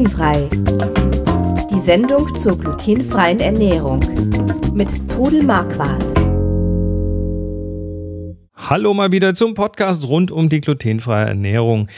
Glutenfrei. 0.00 0.48
Die 1.70 1.78
Sendung 1.78 2.34
zur 2.34 2.56
glutenfreien 2.58 3.38
Ernährung 3.38 4.00
mit 4.72 4.88
Trudel 5.10 5.42
Marquardt. 5.42 6.02
Hallo 8.56 8.94
mal 8.94 9.12
wieder 9.12 9.34
zum 9.34 9.52
Podcast 9.52 10.08
rund 10.08 10.32
um 10.32 10.48
die 10.48 10.62
glutenfreie 10.62 11.26
Ernährung. 11.26 11.88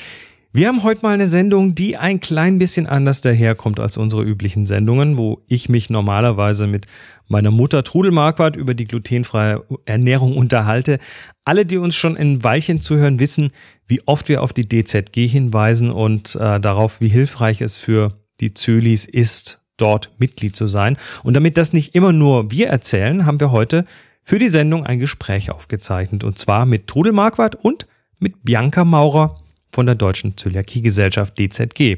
Wir 0.55 0.69
haben 0.69 0.82
heute 0.82 1.00
mal 1.00 1.14
eine 1.14 1.29
Sendung, 1.29 1.75
die 1.75 1.96
ein 1.96 2.21
klein 2.21 2.59
bisschen 2.59 2.87
anders 2.87 3.23
daherkommt 3.23 3.80
als 3.80 3.96
unsere 3.96 4.23
üblichen 4.23 4.67
Sendungen, 4.67 5.17
wo 5.17 5.41
ich 5.46 5.71
mich 5.71 5.89
normalerweise 5.89 6.67
mit 6.67 6.85
meiner 7.27 7.50
Mutter 7.50 7.82
Trudel 7.85 8.11
Marquardt 8.11 8.54
über 8.54 8.75
die 8.75 8.85
glutenfreie 8.85 9.64
Ernährung 9.86 10.36
unterhalte. 10.36 10.99
Alle, 11.46 11.64
die 11.64 11.79
uns 11.79 11.95
schon 11.95 12.18
ein 12.18 12.45
Weilchen 12.45 12.82
zuhören, 12.82 13.18
wissen, 13.18 13.50
wie 13.86 14.03
oft 14.04 14.29
wir 14.29 14.43
auf 14.43 14.53
die 14.53 14.68
DZG 14.68 15.27
hinweisen 15.27 15.91
und 15.91 16.36
äh, 16.36 16.61
darauf, 16.61 17.00
wie 17.00 17.08
hilfreich 17.08 17.63
es 17.63 17.79
für 17.79 18.11
die 18.41 18.53
Zölis 18.53 19.07
ist, 19.07 19.63
dort 19.79 20.11
Mitglied 20.19 20.55
zu 20.55 20.66
sein. 20.66 20.99
Und 21.22 21.32
damit 21.32 21.57
das 21.57 21.72
nicht 21.72 21.94
immer 21.94 22.13
nur 22.13 22.50
wir 22.50 22.69
erzählen, 22.69 23.25
haben 23.25 23.41
wir 23.41 23.53
heute 23.53 23.86
für 24.22 24.39
die 24.39 24.50
Sendung 24.50 24.85
ein 24.85 25.00
Gespräch 25.00 25.50
aufgezeichnet. 25.50 26.25
Und 26.25 26.39
zwar 26.39 26.66
mit 26.66 26.89
Trudel 26.89 27.13
Marquardt 27.13 27.55
und 27.55 27.86
mit 28.19 28.44
Bianca 28.44 28.85
Maurer 28.85 29.42
von 29.72 29.86
der 29.86 29.94
Deutschen 29.94 30.36
Zöliakiegesellschaft 30.36 31.39
DZG. 31.39 31.96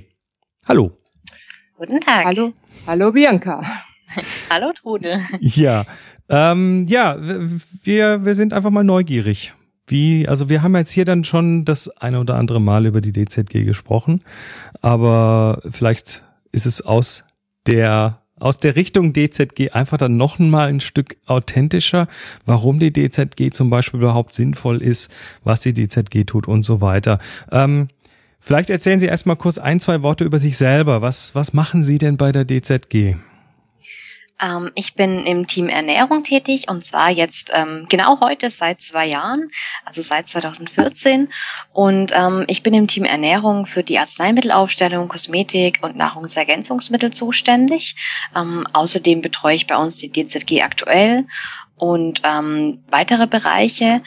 Hallo. 0.68 0.92
Guten 1.76 2.00
Tag. 2.00 2.24
Hallo. 2.24 2.52
Hallo 2.86 3.12
Bianca. 3.12 3.62
Hallo 4.50 4.72
Trudel. 4.72 5.20
Ja, 5.40 5.84
ähm, 6.28 6.86
ja, 6.88 7.18
wir, 7.82 8.24
wir 8.24 8.34
sind 8.34 8.52
einfach 8.52 8.70
mal 8.70 8.84
neugierig. 8.84 9.54
Wie, 9.86 10.26
also 10.26 10.48
wir 10.48 10.62
haben 10.62 10.74
jetzt 10.76 10.92
hier 10.92 11.04
dann 11.04 11.24
schon 11.24 11.64
das 11.64 11.88
eine 12.00 12.20
oder 12.20 12.36
andere 12.36 12.60
Mal 12.60 12.86
über 12.86 13.00
die 13.02 13.12
DZG 13.12 13.64
gesprochen, 13.64 14.22
aber 14.80 15.60
vielleicht 15.70 16.22
ist 16.52 16.64
es 16.64 16.80
aus 16.80 17.24
der 17.66 18.22
aus 18.44 18.58
der 18.58 18.76
Richtung 18.76 19.14
DZG 19.14 19.70
einfach 19.72 19.96
dann 19.96 20.18
noch 20.18 20.38
mal 20.38 20.68
ein 20.68 20.80
Stück 20.80 21.16
authentischer, 21.24 22.08
warum 22.44 22.78
die 22.78 22.92
DZG 22.92 23.50
zum 23.50 23.70
Beispiel 23.70 24.00
überhaupt 24.00 24.34
sinnvoll 24.34 24.82
ist, 24.82 25.10
was 25.44 25.60
die 25.60 25.72
DZG 25.72 26.24
tut 26.26 26.46
und 26.46 26.62
so 26.62 26.82
weiter. 26.82 27.18
Ähm, 27.50 27.88
vielleicht 28.40 28.68
erzählen 28.68 29.00
Sie 29.00 29.06
erstmal 29.06 29.36
kurz 29.36 29.56
ein, 29.56 29.80
zwei 29.80 30.02
Worte 30.02 30.24
über 30.24 30.40
sich 30.40 30.58
selber. 30.58 31.00
Was, 31.00 31.34
was 31.34 31.54
machen 31.54 31.82
Sie 31.82 31.96
denn 31.96 32.18
bei 32.18 32.32
der 32.32 32.44
DZG? 32.44 33.16
Ähm, 34.44 34.70
ich 34.74 34.94
bin 34.94 35.24
im 35.24 35.46
Team 35.46 35.68
Ernährung 35.68 36.22
tätig 36.22 36.68
und 36.68 36.84
zwar 36.84 37.10
jetzt 37.10 37.50
ähm, 37.54 37.86
genau 37.88 38.20
heute 38.20 38.50
seit 38.50 38.82
zwei 38.82 39.06
Jahren, 39.06 39.50
also 39.84 40.02
seit 40.02 40.28
2014. 40.28 41.28
Und 41.72 42.12
ähm, 42.14 42.44
ich 42.48 42.62
bin 42.62 42.74
im 42.74 42.86
Team 42.86 43.04
Ernährung 43.04 43.66
für 43.66 43.82
die 43.82 43.98
Arzneimittelaufstellung, 43.98 45.08
Kosmetik 45.08 45.78
und 45.82 45.96
Nahrungsergänzungsmittel 45.96 47.12
zuständig. 47.12 47.96
Ähm, 48.36 48.66
außerdem 48.72 49.22
betreue 49.22 49.54
ich 49.54 49.66
bei 49.66 49.76
uns 49.76 49.96
die 49.96 50.10
DZG 50.10 50.62
aktuell 50.62 51.26
und 51.76 52.22
ähm, 52.24 52.82
weitere 52.88 53.26
Bereiche. 53.26 54.02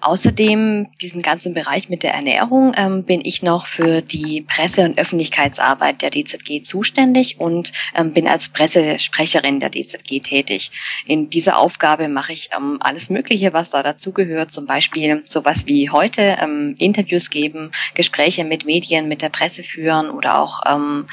Außerdem, 0.00 0.86
diesem 1.02 1.22
ganzen 1.22 1.54
Bereich 1.54 1.88
mit 1.88 2.04
der 2.04 2.14
Ernährung, 2.14 2.72
ähm, 2.76 3.02
bin 3.02 3.20
ich 3.24 3.42
noch 3.42 3.66
für 3.66 4.00
die 4.00 4.42
Presse- 4.42 4.84
und 4.84 4.96
Öffentlichkeitsarbeit 4.96 6.02
der 6.02 6.10
DZG 6.10 6.60
zuständig 6.62 7.40
und 7.40 7.72
ähm, 7.96 8.12
bin 8.12 8.28
als 8.28 8.50
Pressesprecherin 8.50 9.58
der 9.58 9.70
DZG 9.70 10.20
tätig. 10.20 10.70
In 11.06 11.30
dieser 11.30 11.58
Aufgabe 11.58 12.08
mache 12.08 12.32
ich 12.32 12.50
ähm, 12.56 12.78
alles 12.80 13.10
Mögliche, 13.10 13.52
was 13.52 13.70
da 13.70 13.82
dazugehört, 13.82 14.52
zum 14.52 14.66
Beispiel 14.66 15.22
sowas 15.24 15.66
wie 15.66 15.90
heute, 15.90 16.38
ähm, 16.40 16.76
Interviews 16.78 17.28
geben, 17.28 17.72
Gespräche 17.94 18.44
mit 18.44 18.64
Medien, 18.66 19.08
mit 19.08 19.22
der 19.22 19.30
Presse 19.30 19.64
führen 19.64 20.10
oder 20.10 20.40
auch 20.40 20.60
ähm, 20.68 21.06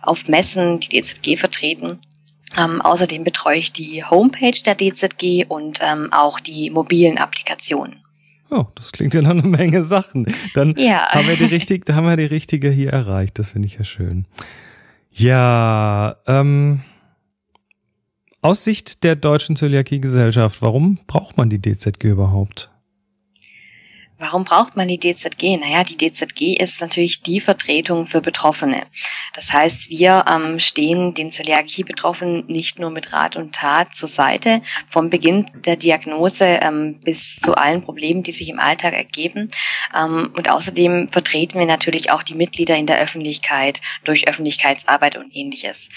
auf 0.00 0.28
Messen 0.28 0.80
die 0.80 0.88
DZG 0.88 1.36
vertreten. 1.36 1.98
Ähm, 2.56 2.80
außerdem 2.80 3.24
betreue 3.24 3.58
ich 3.58 3.72
die 3.72 4.04
Homepage 4.04 4.58
der 4.64 4.76
DZG 4.76 5.46
und 5.48 5.78
ähm, 5.82 6.12
auch 6.12 6.40
die 6.40 6.70
mobilen 6.70 7.18
Applikationen. 7.18 7.96
Oh, 8.50 8.66
das 8.74 8.90
klingt 8.90 9.14
ja 9.14 9.22
noch 9.22 9.30
eine 9.30 9.42
Menge 9.42 9.84
Sachen. 9.84 10.26
Dann 10.54 10.74
ja. 10.76 11.08
haben 11.08 11.28
wir 11.28 11.36
die 11.36 11.44
richtig, 11.44 11.86
da 11.86 11.94
haben 11.94 12.06
wir 12.06 12.16
die 12.16 12.24
richtige 12.24 12.70
hier 12.70 12.90
erreicht. 12.90 13.38
Das 13.38 13.50
finde 13.50 13.66
ich 13.66 13.76
ja 13.76 13.84
schön. 13.84 14.26
Ja, 15.12 16.16
ähm, 16.26 16.82
aus 18.42 18.64
Sicht 18.64 19.04
der 19.04 19.16
Deutschen 19.16 19.54
Zöliakiegesellschaft, 19.54 20.62
warum 20.62 20.98
braucht 21.06 21.36
man 21.36 21.50
die 21.50 21.60
DZG 21.60 22.04
überhaupt? 22.04 22.70
Warum 24.20 24.44
braucht 24.44 24.76
man 24.76 24.86
die 24.86 25.00
DZG? 25.00 25.56
Naja, 25.56 25.82
die 25.82 25.96
DZG 25.96 26.60
ist 26.60 26.82
natürlich 26.82 27.22
die 27.22 27.40
Vertretung 27.40 28.06
für 28.06 28.20
Betroffene. 28.20 28.82
Das 29.32 29.50
heißt, 29.50 29.88
wir 29.88 30.26
ähm, 30.30 30.60
stehen 30.60 31.14
den 31.14 31.30
Zöliakie-Betroffenen 31.30 32.44
nicht 32.46 32.78
nur 32.78 32.90
mit 32.90 33.14
Rat 33.14 33.36
und 33.36 33.54
Tat 33.54 33.94
zur 33.94 34.10
Seite, 34.10 34.60
vom 34.90 35.08
Beginn 35.08 35.46
der 35.64 35.76
Diagnose 35.76 36.44
ähm, 36.44 37.00
bis 37.02 37.36
zu 37.36 37.54
allen 37.54 37.82
Problemen, 37.82 38.22
die 38.22 38.32
sich 38.32 38.50
im 38.50 38.60
Alltag 38.60 38.92
ergeben. 38.92 39.50
Ähm, 39.96 40.30
und 40.36 40.50
außerdem 40.50 41.08
vertreten 41.08 41.58
wir 41.58 41.66
natürlich 41.66 42.10
auch 42.10 42.22
die 42.22 42.34
Mitglieder 42.34 42.76
in 42.76 42.86
der 42.86 43.00
Öffentlichkeit 43.00 43.80
durch 44.04 44.28
Öffentlichkeitsarbeit 44.28 45.16
und 45.16 45.34
ähnliches. 45.34 45.88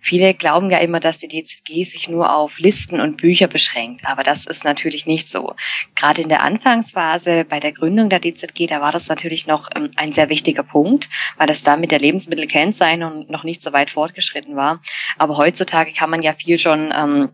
Viele 0.00 0.34
glauben 0.34 0.70
ja 0.70 0.78
immer, 0.78 1.00
dass 1.00 1.18
die 1.18 1.28
DZG 1.28 1.84
sich 1.84 2.08
nur 2.08 2.34
auf 2.34 2.58
Listen 2.58 3.00
und 3.00 3.16
Bücher 3.16 3.48
beschränkt, 3.48 4.02
aber 4.04 4.22
das 4.22 4.46
ist 4.46 4.64
natürlich 4.64 5.06
nicht 5.06 5.28
so. 5.28 5.54
Gerade 5.94 6.22
in 6.22 6.28
der 6.28 6.42
Anfangsphase 6.42 7.44
bei 7.48 7.60
der 7.60 7.72
Gründung 7.72 8.08
der 8.08 8.20
DZG, 8.20 8.66
da 8.68 8.80
war 8.80 8.92
das 8.92 9.08
natürlich 9.08 9.46
noch 9.46 9.68
ähm, 9.74 9.90
ein 9.96 10.12
sehr 10.12 10.28
wichtiger 10.28 10.62
Punkt, 10.62 11.08
weil 11.36 11.46
das 11.46 11.62
da 11.62 11.76
mit 11.76 11.90
der 11.90 12.00
Lebensmittelkennzeichnung 12.00 13.26
noch 13.28 13.44
nicht 13.44 13.62
so 13.62 13.72
weit 13.72 13.90
fortgeschritten 13.90 14.56
war. 14.56 14.80
Aber 15.18 15.36
heutzutage 15.36 15.92
kann 15.92 16.10
man 16.10 16.22
ja 16.22 16.32
viel 16.32 16.58
schon 16.58 16.92
ähm, 16.96 17.30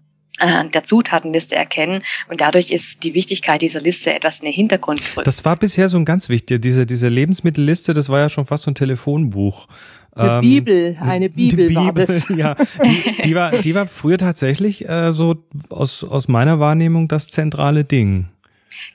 der 0.74 0.84
Zutatenliste 0.84 1.54
erkennen 1.54 2.02
und 2.28 2.40
dadurch 2.40 2.70
ist 2.70 3.04
die 3.04 3.14
Wichtigkeit 3.14 3.62
dieser 3.62 3.80
Liste 3.80 4.12
etwas 4.12 4.40
in 4.40 4.46
den 4.46 4.54
Hintergrund 4.54 5.04
gerückt. 5.04 5.26
Das 5.26 5.44
war 5.44 5.56
bisher 5.56 5.88
so 5.88 5.98
ein 5.98 6.04
ganz 6.04 6.28
wichtig, 6.28 6.62
diese, 6.62 6.86
diese 6.86 7.08
Lebensmittelliste, 7.08 7.94
das 7.94 8.08
war 8.08 8.20
ja 8.20 8.28
schon 8.28 8.46
fast 8.46 8.64
so 8.64 8.70
ein 8.70 8.74
Telefonbuch. 8.74 9.68
Eine 10.14 10.34
ähm, 10.34 10.40
Bibel, 10.42 10.98
eine 11.00 11.30
Bibel, 11.30 11.68
Bibel 11.68 11.84
war 11.86 11.92
das. 11.92 12.28
Ja, 12.36 12.54
die, 12.84 13.22
die, 13.22 13.34
war, 13.34 13.50
die 13.52 13.74
war 13.74 13.86
früher 13.86 14.18
tatsächlich 14.18 14.88
äh, 14.88 15.12
so 15.12 15.36
aus, 15.70 16.04
aus 16.04 16.28
meiner 16.28 16.60
Wahrnehmung 16.60 17.08
das 17.08 17.28
zentrale 17.28 17.84
Ding. 17.84 18.28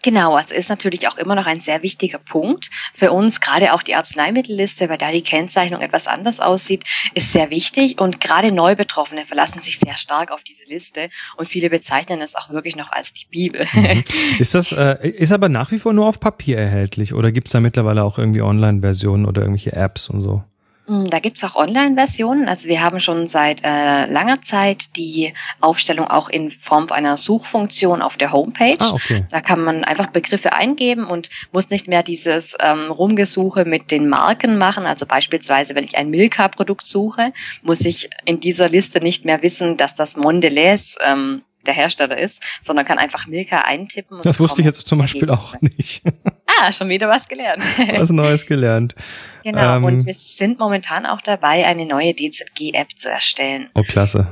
Genau, 0.04 0.38
es 0.38 0.52
ist 0.52 0.70
natürlich 0.70 1.08
auch 1.08 1.18
immer 1.18 1.36
noch 1.36 1.46
ein 1.46 1.60
sehr 1.60 1.82
wichtiger 1.82 2.18
Punkt 2.18 2.70
für 2.94 3.12
uns. 3.12 3.40
Gerade 3.40 3.74
auch 3.74 3.84
die 3.84 3.96
Arzneimittelliste, 3.96 4.90
weil 4.90 4.98
da 4.98 5.12
die 5.12 5.22
Kennzeichnung 5.22 5.82
etwas 5.82 6.08
anders 6.08 6.40
aussieht, 6.40 6.84
ist 7.14 7.32
sehr 7.32 7.50
wichtig. 7.50 8.00
Und 8.00 8.20
gerade 8.20 8.52
Neubetroffene 8.52 9.26
verlassen 9.26 9.62
sich 9.62 9.80
sehr 9.80 9.96
stark 9.96 10.32
auf 10.32 10.44
diese 10.44 10.66
Liste 10.66 11.10
und 11.38 11.48
viele 11.48 11.70
bezeichnen 11.70 12.22
es 12.22 12.36
auch 12.36 12.50
wirklich 12.50 12.76
noch 12.76 12.92
als 12.92 13.14
die 13.14 13.26
Bibel. 13.30 13.66
Mhm. 13.74 14.04
Ist 14.40 14.56
das, 14.56 14.72
äh, 14.72 15.08
ist 15.10 15.32
aber 15.32 15.50
nach 15.50 15.72
wie 15.72 15.80
vor 15.80 15.94
nur 15.94 16.08
auf 16.08 16.20
Papier 16.20 16.58
erhältlich 16.58 17.14
oder 17.14 17.32
gibt 17.32 17.48
es 17.48 17.54
da 17.54 17.60
mittlerweile 17.60 18.04
auch 18.04 18.18
irgendwie 18.18 18.42
Online-Versionen 18.42 19.26
oder 19.26 19.42
irgendwelche 19.42 19.74
Apps 19.74 20.10
und 20.10 20.22
so? 20.22 20.44
Hm, 20.88 21.10
da 21.10 21.20
gibt's 21.20 21.44
auch 21.44 21.56
Online-Versionen. 21.56 22.48
Also 22.48 22.70
wir 22.70 22.82
haben 22.82 23.02
schon 23.02 23.28
seit 23.28 23.62
äh, 23.64 24.06
langer 24.06 24.42
Zeit 24.42 24.96
die 24.96 25.34
Aufstellung 25.60 26.08
auch 26.08 26.30
in 26.30 26.52
Form 26.52 26.88
einer 26.92 27.18
Suchfunktion 27.18 28.02
auf 28.02 28.16
der 28.16 28.32
Homepage. 28.32 28.76
Ah, 28.80 28.92
okay. 28.92 29.26
Da 29.30 29.42
kann 29.42 29.62
man 29.62 29.84
einfach 29.84 30.08
Begriffe 30.08 30.54
eingeben 30.54 31.06
und 31.06 31.30
muss 31.52 31.70
nicht 31.70 31.90
mehr 31.90 32.04
dieses 32.04 32.56
ähm, 32.62 32.90
Rumgesuche 32.90 33.66
mit 33.66 33.92
den 33.92 34.08
Marken 34.08 34.58
machen. 34.58 34.86
Also 34.86 35.06
beispielsweise, 35.06 35.76
wenn 35.76 35.84
ich 35.84 35.98
ein 35.98 36.10
Milka-Produkt 36.10 36.86
suche, 36.86 37.34
muss 37.62 37.82
ich 37.82 38.10
in 38.24 38.40
dieser 38.40 38.70
Liste 38.70 39.02
nicht 39.02 39.26
mehr 39.26 39.42
wissen, 39.42 39.76
dass 39.76 39.94
das 39.94 40.16
Mondelez 40.16 40.96
ähm, 41.02 41.42
der 41.68 41.74
Hersteller 41.74 42.18
ist, 42.18 42.42
sondern 42.62 42.86
kann 42.86 42.98
einfach 42.98 43.28
Milka 43.28 43.60
eintippen. 43.60 44.20
das 44.22 44.40
wusste 44.40 44.62
ich 44.62 44.66
jetzt 44.66 44.88
zum 44.88 45.00
Beispiel 45.00 45.30
auch 45.30 45.54
nicht. 45.62 46.02
ah, 46.62 46.72
schon 46.72 46.90
wieder 46.90 47.08
was 47.08 47.28
gelernt. 47.28 47.62
was 47.96 48.12
Neues 48.12 48.46
gelernt. 48.46 48.96
Genau, 49.44 49.78
ähm, 49.78 49.84
und 49.84 50.06
wir 50.06 50.14
sind 50.14 50.60
momentan 50.60 51.06
auch 51.06 51.22
dabei, 51.22 51.66
eine 51.66 51.86
neue 51.86 52.14
DZG-App 52.14 52.98
zu 52.98 53.10
erstellen. 53.10 53.68
Oh, 53.76 53.84
klasse. 53.84 54.28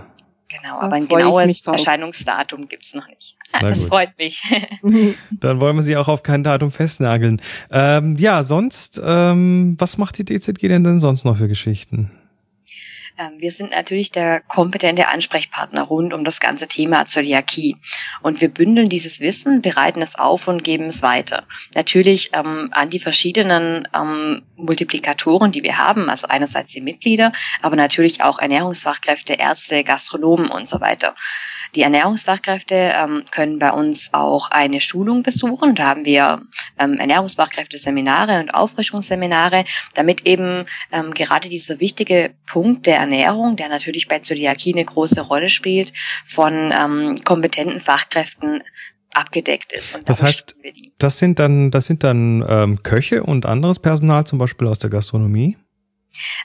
Genau, 0.47 0.79
aber 0.79 0.95
ein 0.95 1.07
genaues 1.07 1.65
Erscheinungsdatum 1.65 2.67
gibt's 2.67 2.93
noch 2.93 3.07
nicht. 3.07 3.35
Ah, 3.51 3.59
das 3.59 3.79
gut. 3.79 3.87
freut 3.89 4.17
mich. 4.17 4.41
Dann 5.31 5.59
wollen 5.59 5.75
wir 5.75 5.83
sie 5.83 5.97
auch 5.97 6.07
auf 6.07 6.23
kein 6.23 6.43
Datum 6.43 6.71
festnageln. 6.71 7.41
Ähm, 7.71 8.15
ja, 8.17 8.43
sonst, 8.43 9.01
ähm, 9.03 9.75
was 9.77 9.97
macht 9.97 10.17
die 10.17 10.25
DZG 10.25 10.67
denn 10.67 10.83
denn 10.83 10.99
sonst 10.99 11.25
noch 11.25 11.37
für 11.37 11.47
Geschichten? 11.47 12.11
Ähm, 13.17 13.39
wir 13.39 13.51
sind 13.51 13.71
natürlich 13.71 14.11
der 14.11 14.41
kompetente 14.41 15.07
Ansprechpartner 15.07 15.83
rund 15.83 16.13
um 16.13 16.25
das 16.25 16.39
ganze 16.39 16.67
Thema 16.67 17.05
Zöliakie. 17.05 17.77
Und 18.21 18.41
wir 18.41 18.49
bündeln 18.49 18.89
dieses 18.89 19.21
Wissen, 19.21 19.61
bereiten 19.61 20.01
es 20.01 20.15
auf 20.15 20.47
und 20.47 20.63
geben 20.63 20.87
es 20.87 21.01
weiter. 21.01 21.43
Natürlich 21.75 22.31
ähm, 22.33 22.69
an 22.71 22.89
die 22.89 22.99
verschiedenen 22.99 23.87
ähm, 23.95 24.43
Multiplikatoren, 24.57 25.51
die 25.51 25.63
wir 25.63 25.77
haben, 25.77 26.09
also 26.09 26.27
einerseits 26.27 26.73
die 26.73 26.81
Mitglieder, 26.81 27.31
aber 27.61 27.77
natürlich 27.77 28.21
auch 28.21 28.39
Ernährungsfachkräfte, 28.39 29.33
Ärzte, 29.33 29.83
Gastronomen 29.83 30.49
und 30.49 30.67
so 30.67 30.81
weiter. 30.81 31.15
Die 31.73 31.81
Ernährungsfachkräfte 31.81 32.75
ähm, 32.75 33.23
können 33.31 33.59
bei 33.59 33.71
uns 33.71 34.13
auch 34.13 34.51
eine 34.51 34.81
Schulung 34.81 35.23
besuchen. 35.23 35.75
Da 35.75 35.85
haben 35.87 36.05
wir 36.05 36.41
ähm, 36.79 36.97
Ernährungsfachkräfte-Seminare 36.99 38.39
und 38.39 38.53
Auffrischungsseminare, 38.53 39.65
damit 39.93 40.25
eben 40.25 40.65
ähm, 40.91 41.13
gerade 41.13 41.49
dieser 41.49 41.79
wichtige 41.79 42.33
Punkt 42.45 42.85
der 42.85 43.04
Ernährung, 43.05 43.55
der 43.55 43.69
natürlich 43.69 44.07
bei 44.07 44.19
Zöliakie 44.19 44.73
eine 44.73 44.85
große 44.85 45.21
Rolle 45.21 45.49
spielt, 45.49 45.93
von 46.25 46.73
ähm, 46.75 47.15
kompetenten 47.23 47.79
Fachkräften 47.79 48.63
abgedeckt 49.13 49.71
ist. 49.71 49.97
das 50.05 50.21
heißt, 50.21 50.55
das 50.97 51.19
sind 51.19 51.39
dann, 51.39 51.71
das 51.71 51.87
sind 51.87 52.03
dann 52.03 52.43
ähm, 52.47 52.83
Köche 52.83 53.23
und 53.23 53.45
anderes 53.45 53.79
Personal, 53.79 54.25
zum 54.25 54.39
Beispiel 54.39 54.67
aus 54.67 54.79
der 54.79 54.89
Gastronomie? 54.89 55.57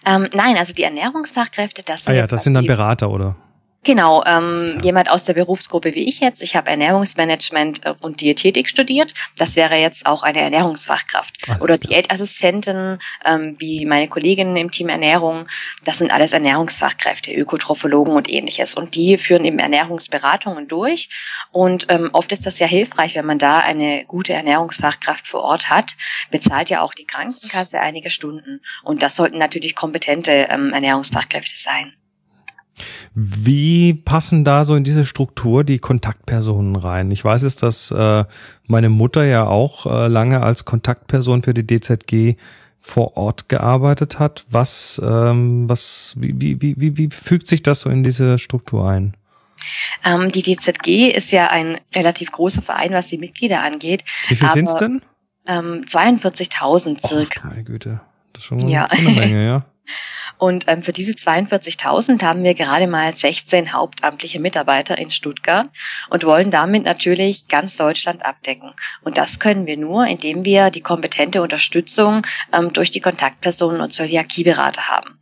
Ähm, 0.06 0.28
nein, 0.34 0.56
also 0.56 0.72
die 0.72 0.82
Ernährungsfachkräfte, 0.82 1.82
das 1.84 2.04
sind. 2.04 2.12
Ah 2.12 2.16
ja, 2.16 2.26
das 2.26 2.44
sind 2.44 2.54
dann 2.54 2.66
Berater, 2.66 3.10
oder? 3.10 3.36
Genau, 3.82 4.22
ähm, 4.26 4.78
jemand 4.82 5.10
aus 5.10 5.24
der 5.24 5.32
Berufsgruppe 5.32 5.94
wie 5.94 6.06
ich 6.06 6.20
jetzt. 6.20 6.42
Ich 6.42 6.54
habe 6.54 6.68
Ernährungsmanagement 6.68 7.86
äh, 7.86 7.94
und 8.00 8.20
Diätetik 8.20 8.68
studiert. 8.68 9.14
Das 9.38 9.56
wäre 9.56 9.76
jetzt 9.76 10.04
auch 10.04 10.22
eine 10.22 10.40
Ernährungsfachkraft. 10.40 11.34
Alles 11.48 11.62
Oder 11.62 11.78
klar. 11.78 11.94
Diätassistenten, 11.94 12.98
ähm, 13.24 13.56
wie 13.58 13.86
meine 13.86 14.08
Kolleginnen 14.08 14.56
im 14.56 14.70
Team 14.70 14.90
Ernährung. 14.90 15.46
Das 15.82 15.96
sind 15.96 16.12
alles 16.12 16.32
Ernährungsfachkräfte, 16.32 17.32
Ökotrophologen 17.32 18.14
und 18.14 18.28
ähnliches. 18.28 18.74
Und 18.74 18.96
die 18.96 19.16
führen 19.16 19.46
eben 19.46 19.58
Ernährungsberatungen 19.58 20.68
durch. 20.68 21.08
Und 21.50 21.86
ähm, 21.88 22.10
oft 22.12 22.32
ist 22.32 22.44
das 22.44 22.58
ja 22.58 22.66
hilfreich, 22.66 23.14
wenn 23.14 23.24
man 23.24 23.38
da 23.38 23.60
eine 23.60 24.04
gute 24.04 24.34
Ernährungsfachkraft 24.34 25.26
vor 25.26 25.40
Ort 25.40 25.70
hat. 25.70 25.96
Bezahlt 26.30 26.68
ja 26.68 26.82
auch 26.82 26.92
die 26.92 27.06
Krankenkasse 27.06 27.80
einige 27.80 28.10
Stunden. 28.10 28.60
Und 28.84 29.02
das 29.02 29.16
sollten 29.16 29.38
natürlich 29.38 29.74
kompetente 29.74 30.48
ähm, 30.50 30.74
Ernährungsfachkräfte 30.74 31.56
sein. 31.56 31.94
Wie 33.14 33.94
passen 33.94 34.44
da 34.44 34.64
so 34.64 34.76
in 34.76 34.84
diese 34.84 35.04
Struktur 35.04 35.64
die 35.64 35.78
Kontaktpersonen 35.78 36.76
rein? 36.76 37.10
Ich 37.10 37.24
weiß 37.24 37.42
es, 37.42 37.56
dass 37.56 37.90
äh, 37.90 38.24
meine 38.66 38.88
Mutter 38.88 39.24
ja 39.24 39.46
auch 39.46 39.86
äh, 39.86 40.06
lange 40.06 40.42
als 40.42 40.64
Kontaktperson 40.64 41.42
für 41.42 41.54
die 41.54 41.66
DZG 41.66 42.36
vor 42.80 43.16
Ort 43.16 43.48
gearbeitet 43.48 44.18
hat. 44.18 44.44
Was, 44.50 45.00
ähm, 45.04 45.68
was, 45.68 46.14
wie, 46.18 46.60
wie, 46.60 46.74
wie, 46.78 46.96
wie 46.96 47.08
fügt 47.10 47.46
sich 47.46 47.62
das 47.62 47.80
so 47.80 47.90
in 47.90 48.04
diese 48.04 48.38
Struktur 48.38 48.88
ein? 48.88 49.16
Ähm, 50.04 50.32
die 50.32 50.42
DZG 50.42 51.10
ist 51.10 51.32
ja 51.32 51.48
ein 51.48 51.78
relativ 51.94 52.32
großer 52.32 52.62
Verein, 52.62 52.92
was 52.92 53.08
die 53.08 53.18
Mitglieder 53.18 53.62
angeht. 53.62 54.04
Wie 54.28 54.36
viel 54.36 54.50
sind 54.50 54.68
es 54.68 54.76
denn? 54.76 55.02
Ähm, 55.46 55.84
42.000 55.86 57.06
circa. 57.06 57.40
Oh, 57.44 57.48
meine 57.48 57.64
Güte. 57.64 58.00
Das 58.32 58.42
ist 58.42 58.46
schon 58.46 58.68
ja. 58.68 58.86
eine 58.86 59.10
Menge, 59.10 59.44
ja. 59.44 59.64
Und 60.38 60.64
ähm, 60.68 60.82
für 60.82 60.92
diese 60.92 61.12
42.000 61.12 62.22
haben 62.22 62.42
wir 62.42 62.54
gerade 62.54 62.86
mal 62.86 63.14
16 63.14 63.72
hauptamtliche 63.72 64.40
Mitarbeiter 64.40 64.96
in 64.96 65.10
Stuttgart 65.10 65.68
und 66.08 66.24
wollen 66.24 66.50
damit 66.50 66.84
natürlich 66.84 67.46
ganz 67.46 67.76
Deutschland 67.76 68.24
abdecken. 68.24 68.72
Und 69.02 69.18
das 69.18 69.38
können 69.38 69.66
wir 69.66 69.76
nur, 69.76 70.06
indem 70.06 70.44
wir 70.44 70.70
die 70.70 70.80
kompetente 70.80 71.42
Unterstützung 71.42 72.22
ähm, 72.52 72.72
durch 72.72 72.90
die 72.90 73.00
Kontaktpersonen 73.00 73.82
und 73.82 73.92
Zöliakieberater 73.92 74.88
haben. 74.88 75.19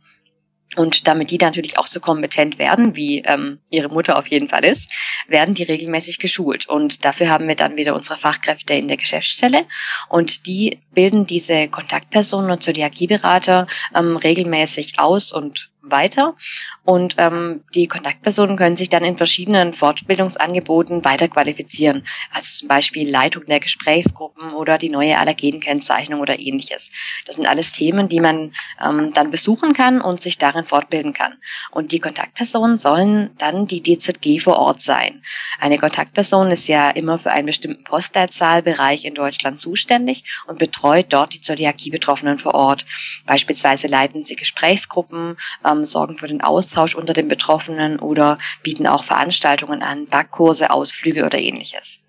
Und 0.75 1.07
damit 1.07 1.31
die 1.31 1.39
natürlich 1.39 1.79
auch 1.79 1.87
so 1.87 1.99
kompetent 1.99 2.59
werden, 2.59 2.95
wie 2.95 3.23
ähm, 3.25 3.59
ihre 3.71 3.89
Mutter 3.89 4.19
auf 4.19 4.27
jeden 4.27 4.49
Fall 4.49 4.63
ist, 4.63 4.91
werden 5.27 5.55
die 5.55 5.63
regelmäßig 5.63 6.19
geschult. 6.19 6.69
Und 6.69 7.03
dafür 7.05 7.29
haben 7.29 7.47
wir 7.47 7.55
dann 7.55 7.75
wieder 7.75 7.95
unsere 7.95 8.19
Fachkräfte 8.19 8.75
in 8.75 8.87
der 8.87 8.97
Geschäftsstelle. 8.97 9.65
Und 10.09 10.45
die 10.45 10.79
bilden 10.93 11.25
diese 11.25 11.67
Kontaktpersonen 11.69 12.51
und 12.51 12.61
Zöliakieberater 12.61 13.65
ähm, 13.95 14.15
regelmäßig 14.15 14.99
aus 14.99 15.31
und 15.31 15.71
weiter. 15.91 16.35
Und 16.83 17.15
ähm, 17.17 17.63
die 17.75 17.87
Kontaktpersonen 17.87 18.57
können 18.57 18.75
sich 18.75 18.89
dann 18.89 19.03
in 19.03 19.17
verschiedenen 19.17 19.73
Fortbildungsangeboten 19.73 21.05
weiter 21.05 21.27
qualifizieren. 21.27 22.05
Also 22.33 22.59
zum 22.59 22.67
Beispiel 22.67 23.09
Leitung 23.09 23.45
der 23.45 23.59
Gesprächsgruppen 23.59 24.53
oder 24.53 24.77
die 24.77 24.89
neue 24.89 25.17
Allergenkennzeichnung 25.17 26.19
oder 26.19 26.39
ähnliches. 26.39 26.91
Das 27.25 27.35
sind 27.35 27.47
alles 27.47 27.73
Themen, 27.73 28.07
die 28.07 28.19
man 28.19 28.53
ähm, 28.83 29.11
dann 29.13 29.31
besuchen 29.31 29.73
kann 29.73 30.01
und 30.01 30.21
sich 30.21 30.37
darin 30.37 30.65
fortbilden 30.65 31.13
kann. 31.13 31.37
Und 31.71 31.91
die 31.91 31.99
Kontaktpersonen 31.99 32.77
sollen 32.77 33.31
dann 33.37 33.67
die 33.67 33.81
DZG 33.81 34.39
vor 34.39 34.57
Ort 34.57 34.81
sein. 34.81 35.21
Eine 35.59 35.77
Kontaktperson 35.77 36.51
ist 36.51 36.67
ja 36.67 36.89
immer 36.89 37.19
für 37.19 37.31
einen 37.31 37.45
bestimmten 37.45 37.83
Postleitzahlbereich 37.83 39.05
in 39.05 39.15
Deutschland 39.15 39.59
zuständig 39.59 40.23
und 40.47 40.59
betreut 40.59 41.07
dort 41.09 41.33
die 41.33 41.41
Zöliakie-Betroffenen 41.41 42.37
vor 42.37 42.55
Ort. 42.55 42.85
Beispielsweise 43.25 43.87
leiten 43.87 44.23
sie 44.23 44.35
Gesprächsgruppen, 44.35 45.37
ähm, 45.65 45.78
sorgen 45.85 46.17
für 46.17 46.27
den 46.27 46.41
Austausch 46.41 46.95
unter 46.95 47.13
den 47.13 47.27
Betroffenen 47.27 47.99
oder 47.99 48.37
bieten 48.63 48.87
auch 48.87 49.03
Veranstaltungen 49.03 49.81
an, 49.81 50.07
Backkurse, 50.07 50.71
Ausflüge 50.71 51.25
oder 51.25 51.39
ähnliches. 51.39 52.01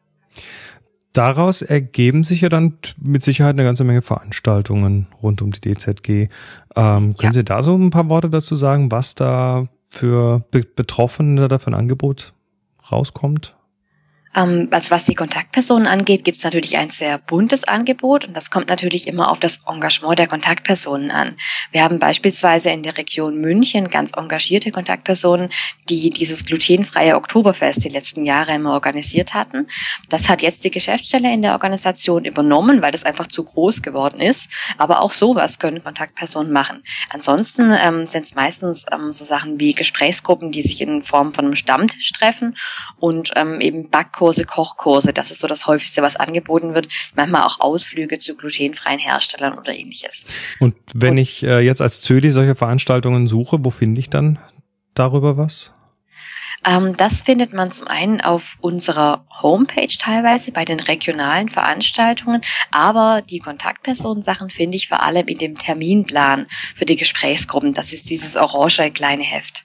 Daraus 1.12 1.62
ergeben 1.62 2.22
sich 2.22 2.42
ja 2.42 2.48
dann 2.48 2.78
mit 2.96 3.24
Sicherheit 3.24 3.54
eine 3.54 3.64
ganze 3.64 3.82
Menge 3.82 4.02
Veranstaltungen 4.02 5.08
rund 5.20 5.42
um 5.42 5.50
die 5.50 5.60
DZG. 5.60 6.08
Ähm, 6.08 6.28
können 6.74 7.14
ja. 7.16 7.32
Sie 7.32 7.44
da 7.44 7.62
so 7.62 7.74
ein 7.74 7.90
paar 7.90 8.08
Worte 8.08 8.30
dazu 8.30 8.54
sagen, 8.54 8.92
was 8.92 9.16
da 9.16 9.66
für 9.88 10.42
Betroffene 10.50 11.48
da 11.48 11.58
für 11.58 11.68
ein 11.68 11.74
Angebot 11.74 12.32
rauskommt? 12.92 13.56
Ähm, 14.34 14.68
also 14.70 14.90
was 14.90 15.04
die 15.04 15.14
Kontaktpersonen 15.14 15.88
angeht, 15.88 16.24
gibt 16.24 16.38
es 16.38 16.44
natürlich 16.44 16.76
ein 16.76 16.90
sehr 16.90 17.18
buntes 17.18 17.64
Angebot 17.64 18.26
und 18.26 18.36
das 18.36 18.50
kommt 18.50 18.68
natürlich 18.68 19.08
immer 19.08 19.30
auf 19.30 19.40
das 19.40 19.60
Engagement 19.66 20.18
der 20.18 20.28
Kontaktpersonen 20.28 21.10
an. 21.10 21.36
Wir 21.72 21.82
haben 21.82 21.98
beispielsweise 21.98 22.70
in 22.70 22.82
der 22.82 22.96
Region 22.96 23.40
München 23.40 23.88
ganz 23.88 24.12
engagierte 24.16 24.70
Kontaktpersonen, 24.70 25.50
die 25.88 26.10
dieses 26.10 26.44
glutenfreie 26.44 27.16
Oktoberfest 27.16 27.84
die 27.84 27.88
letzten 27.88 28.24
Jahre 28.24 28.54
immer 28.54 28.72
organisiert 28.72 29.34
hatten. 29.34 29.66
Das 30.08 30.28
hat 30.28 30.42
jetzt 30.42 30.62
die 30.64 30.70
Geschäftsstelle 30.70 31.32
in 31.32 31.42
der 31.42 31.52
Organisation 31.52 32.24
übernommen, 32.24 32.82
weil 32.82 32.92
das 32.92 33.04
einfach 33.04 33.26
zu 33.26 33.44
groß 33.44 33.82
geworden 33.82 34.20
ist. 34.20 34.48
Aber 34.78 35.02
auch 35.02 35.12
sowas 35.12 35.58
können 35.58 35.82
Kontaktpersonen 35.82 36.52
machen. 36.52 36.82
Ansonsten 37.08 37.74
ähm, 37.76 38.06
sind 38.06 38.26
es 38.26 38.34
meistens 38.34 38.86
ähm, 38.92 39.10
so 39.12 39.24
Sachen 39.24 39.58
wie 39.58 39.74
Gesprächsgruppen, 39.74 40.52
die 40.52 40.62
sich 40.62 40.80
in 40.80 41.02
Form 41.02 41.34
von 41.34 41.46
einem 41.46 41.56
Stammtisch 41.56 42.12
treffen 42.12 42.56
und 42.98 43.32
ähm, 43.36 43.60
eben 43.60 43.90
Back 43.90 44.19
Backkurse, 44.20 44.44
Kochkurse, 44.44 45.12
das 45.12 45.30
ist 45.30 45.40
so 45.40 45.48
das 45.48 45.66
häufigste, 45.66 46.02
was 46.02 46.16
angeboten 46.16 46.74
wird. 46.74 46.88
Manchmal 47.14 47.44
auch 47.44 47.60
Ausflüge 47.60 48.18
zu 48.18 48.36
glutenfreien 48.36 48.98
Herstellern 48.98 49.58
oder 49.58 49.74
ähnliches. 49.74 50.26
Und 50.58 50.76
wenn 50.94 51.12
Und, 51.12 51.18
ich 51.18 51.42
äh, 51.42 51.60
jetzt 51.60 51.80
als 51.80 52.02
Zöli 52.02 52.30
solche 52.30 52.54
Veranstaltungen 52.54 53.26
suche, 53.26 53.64
wo 53.64 53.70
finde 53.70 53.98
ich 54.00 54.10
dann 54.10 54.38
darüber 54.94 55.38
was? 55.38 55.72
Ähm, 56.66 56.94
das 56.98 57.22
findet 57.22 57.54
man 57.54 57.72
zum 57.72 57.88
einen 57.88 58.20
auf 58.20 58.58
unserer 58.60 59.24
Homepage 59.40 59.96
teilweise 59.98 60.52
bei 60.52 60.66
den 60.66 60.80
regionalen 60.80 61.48
Veranstaltungen, 61.48 62.42
aber 62.70 63.22
die 63.22 63.38
Kontaktpersonensachen 63.38 64.50
finde 64.50 64.76
ich 64.76 64.88
vor 64.88 65.02
allem 65.02 65.26
in 65.28 65.38
dem 65.38 65.56
Terminplan 65.56 66.46
für 66.76 66.84
die 66.84 66.96
Gesprächsgruppen. 66.96 67.72
Das 67.72 67.94
ist 67.94 68.10
dieses 68.10 68.36
orange 68.36 68.90
kleine 68.90 69.24
Heft. 69.24 69.64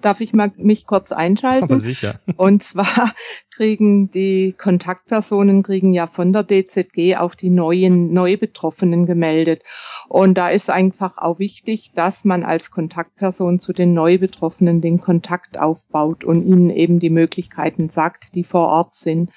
Darf 0.00 0.20
ich 0.20 0.32
mal 0.32 0.52
mich 0.56 0.86
kurz 0.86 1.12
einschalten? 1.12 1.64
Aber 1.64 1.78
sicher. 1.78 2.20
Und 2.36 2.62
zwar 2.62 3.14
kriegen 3.50 4.10
die 4.10 4.54
Kontaktpersonen 4.56 5.62
kriegen 5.62 5.92
ja 5.92 6.06
von 6.06 6.32
der 6.32 6.44
DZG 6.44 7.16
auch 7.16 7.34
die 7.34 7.50
neuen 7.50 8.12
Neubetroffenen 8.12 9.06
gemeldet. 9.06 9.62
Und 10.08 10.38
da 10.38 10.50
ist 10.50 10.70
einfach 10.70 11.18
auch 11.18 11.38
wichtig, 11.38 11.90
dass 11.94 12.24
man 12.24 12.44
als 12.44 12.70
Kontaktperson 12.70 13.58
zu 13.58 13.72
den 13.72 13.94
Neubetroffenen 13.94 14.80
den 14.80 15.00
Kontakt 15.00 15.58
aufbaut 15.58 16.24
und 16.24 16.42
ihnen 16.42 16.70
eben 16.70 17.00
die 17.00 17.10
Möglichkeiten 17.10 17.90
sagt, 17.90 18.34
die 18.34 18.44
vor 18.44 18.68
Ort 18.68 18.94
sind. 18.94 19.30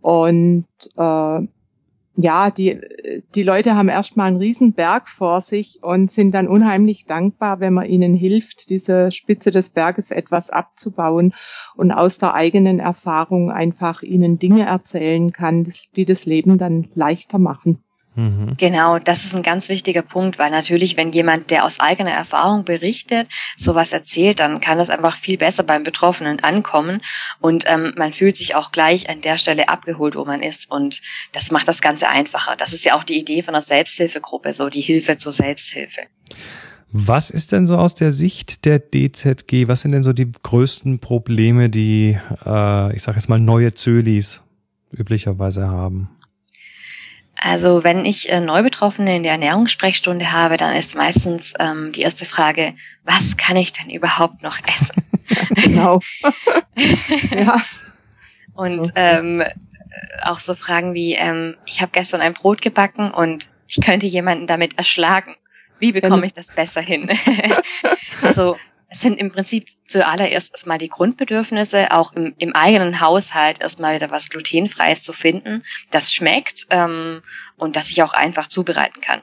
Und 0.00 0.66
äh, 0.96 1.40
ja, 2.20 2.50
die, 2.50 2.80
die 3.34 3.42
Leute 3.42 3.74
haben 3.74 3.88
erstmal 3.88 4.28
einen 4.28 4.36
riesen 4.36 4.72
Berg 4.72 5.08
vor 5.08 5.40
sich 5.40 5.78
und 5.82 6.10
sind 6.10 6.32
dann 6.32 6.48
unheimlich 6.48 7.04
dankbar, 7.06 7.60
wenn 7.60 7.74
man 7.74 7.86
ihnen 7.86 8.14
hilft, 8.14 8.70
diese 8.70 9.10
Spitze 9.12 9.50
des 9.50 9.70
Berges 9.70 10.10
etwas 10.10 10.50
abzubauen 10.50 11.34
und 11.76 11.92
aus 11.92 12.18
der 12.18 12.34
eigenen 12.34 12.78
Erfahrung 12.78 13.50
einfach 13.50 14.02
ihnen 14.02 14.38
Dinge 14.38 14.66
erzählen 14.66 15.32
kann, 15.32 15.68
die 15.96 16.04
das 16.04 16.26
Leben 16.26 16.58
dann 16.58 16.88
leichter 16.94 17.38
machen. 17.38 17.82
Mhm. 18.20 18.56
Genau, 18.58 18.98
das 18.98 19.24
ist 19.24 19.34
ein 19.34 19.42
ganz 19.42 19.70
wichtiger 19.70 20.02
Punkt, 20.02 20.38
weil 20.38 20.50
natürlich, 20.50 20.98
wenn 20.98 21.10
jemand, 21.10 21.50
der 21.50 21.64
aus 21.64 21.80
eigener 21.80 22.10
Erfahrung 22.10 22.64
berichtet, 22.64 23.28
sowas 23.56 23.92
erzählt, 23.92 24.40
dann 24.40 24.60
kann 24.60 24.76
das 24.76 24.90
einfach 24.90 25.16
viel 25.16 25.38
besser 25.38 25.62
beim 25.62 25.84
Betroffenen 25.84 26.40
ankommen 26.40 27.00
und 27.40 27.64
ähm, 27.66 27.94
man 27.96 28.12
fühlt 28.12 28.36
sich 28.36 28.54
auch 28.54 28.72
gleich 28.72 29.08
an 29.08 29.22
der 29.22 29.38
Stelle 29.38 29.70
abgeholt, 29.70 30.16
wo 30.16 30.26
man 30.26 30.42
ist 30.42 30.70
und 30.70 31.00
das 31.32 31.50
macht 31.50 31.66
das 31.66 31.80
Ganze 31.80 32.10
einfacher. 32.10 32.56
Das 32.56 32.74
ist 32.74 32.84
ja 32.84 32.94
auch 32.94 33.04
die 33.04 33.18
Idee 33.18 33.42
von 33.42 33.54
einer 33.54 33.62
Selbsthilfegruppe, 33.62 34.52
so 34.52 34.68
die 34.68 34.82
Hilfe 34.82 35.16
zur 35.16 35.32
Selbsthilfe. 35.32 36.02
Was 36.92 37.30
ist 37.30 37.52
denn 37.52 37.64
so 37.64 37.78
aus 37.78 37.94
der 37.94 38.12
Sicht 38.12 38.66
der 38.66 38.80
DZG, 38.80 39.66
was 39.66 39.80
sind 39.80 39.92
denn 39.92 40.02
so 40.02 40.12
die 40.12 40.30
größten 40.30 40.98
Probleme, 40.98 41.70
die, 41.70 42.18
äh, 42.44 42.94
ich 42.94 43.02
sage 43.02 43.16
jetzt 43.16 43.28
mal, 43.28 43.40
neue 43.40 43.72
Zölis 43.72 44.42
üblicherweise 44.92 45.68
haben? 45.68 46.10
Also 47.42 47.84
wenn 47.84 48.04
ich 48.04 48.30
äh, 48.30 48.40
Neubetroffene 48.40 49.16
in 49.16 49.22
der 49.22 49.32
Ernährungssprechstunde 49.32 50.30
habe, 50.30 50.58
dann 50.58 50.76
ist 50.76 50.94
meistens 50.94 51.54
ähm, 51.58 51.90
die 51.92 52.02
erste 52.02 52.26
Frage, 52.26 52.74
was 53.04 53.38
kann 53.38 53.56
ich 53.56 53.72
denn 53.72 53.88
überhaupt 53.88 54.42
noch 54.42 54.58
essen? 54.58 55.02
genau. 55.64 56.00
ja. 57.30 57.62
Und 58.54 58.92
ähm, 58.94 59.42
auch 60.22 60.38
so 60.38 60.54
Fragen 60.54 60.92
wie, 60.92 61.14
ähm, 61.14 61.56
ich 61.64 61.80
habe 61.80 61.92
gestern 61.92 62.20
ein 62.20 62.34
Brot 62.34 62.60
gebacken 62.60 63.10
und 63.10 63.48
ich 63.66 63.80
könnte 63.80 64.06
jemanden 64.06 64.46
damit 64.46 64.76
erschlagen. 64.76 65.34
Wie 65.78 65.92
bekomme 65.92 66.26
ich 66.26 66.34
das 66.34 66.54
besser 66.54 66.82
hin? 66.82 67.10
also 68.22 68.58
es 68.90 69.00
sind 69.00 69.18
im 69.18 69.30
Prinzip 69.30 69.68
zuallererst 69.86 70.52
erstmal 70.52 70.78
die 70.78 70.88
Grundbedürfnisse, 70.88 71.92
auch 71.92 72.12
im, 72.12 72.34
im 72.38 72.54
eigenen 72.54 73.00
Haushalt 73.00 73.60
erstmal 73.60 73.94
wieder 73.94 74.10
was 74.10 74.28
glutenfreies 74.28 75.02
zu 75.02 75.12
finden, 75.12 75.62
das 75.92 76.12
schmeckt 76.12 76.66
ähm, 76.70 77.22
und 77.56 77.76
das 77.76 77.88
ich 77.88 78.02
auch 78.02 78.12
einfach 78.12 78.48
zubereiten 78.48 79.00
kann. 79.00 79.22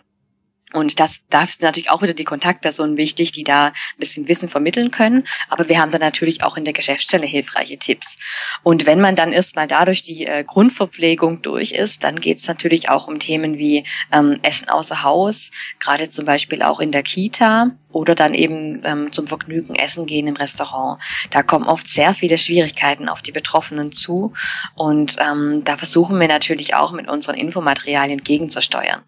Und 0.77 1.00
das, 1.00 1.24
da 1.31 1.43
ist 1.43 1.63
natürlich 1.63 1.89
auch 1.89 2.03
wieder 2.03 2.13
die 2.13 2.24
Kontaktpersonen 2.24 2.98
wichtig, 2.98 3.31
die 3.31 3.43
da 3.43 3.65
ein 3.67 3.74
bisschen 3.98 4.27
Wissen 4.27 4.48
vermitteln 4.48 4.91
können. 4.91 5.24
Aber 5.50 5.67
wir 5.67 5.79
haben 5.79 5.89
dann 5.89 6.01
natürlich 6.01 6.43
auch 6.43 6.55
in 6.55 6.65
der 6.65 6.74
Geschäftsstelle 6.74 7.25
hilfreiche 7.25 7.79
Tipps. 7.79 8.15
Und 8.62 8.86
wenn 8.86 9.01
man 9.01 9.15
dann 9.15 9.34
erstmal 9.34 9.65
dadurch 9.65 10.03
die 10.03 10.27
äh, 10.27 10.43
Grundverpflegung 10.43 11.41
durch 11.41 11.72
ist, 11.72 12.03
dann 12.03 12.22
geht 12.22 12.38
es 12.38 12.48
natürlich 12.48 12.89
auch 12.89 13.07
um 13.07 13.17
Themen 13.17 13.57
wie 13.57 13.86
ähm, 14.12 14.38
Essen 14.43 14.69
außer 14.69 15.01
Haus, 15.01 15.50
gerade 15.79 16.12
zum 16.12 16.25
Beispiel 16.25 16.62
auch 16.62 16.79
in 16.79 16.91
der 16.91 17.01
Kita 17.01 17.72
oder 17.91 18.13
dann 18.13 18.36
eben 18.36 18.84
ähm, 18.86 19.12
zum 19.12 19.25
Vergnügen 19.25 19.74
essen 19.74 20.05
gehen 20.05 20.27
im 20.27 20.36
Restaurant. 20.36 21.01
Da 21.31 21.41
kommen 21.41 21.65
oft 21.65 21.88
sehr 21.88 22.13
viele 22.13 22.38
Schwierigkeiten 22.38 23.10
auf 23.10 23.24
die 23.24 23.31
Betroffenen 23.31 23.91
zu. 23.91 24.31
Und 24.75 25.15
ähm, 25.19 25.63
da 25.63 25.75
versuchen 25.75 26.19
wir 26.19 26.27
natürlich 26.27 26.75
auch 26.75 26.91
mit 26.91 27.07
unseren 27.07 27.36
Infomaterialien 27.36 28.24
gegenzusteuern. 28.24 29.01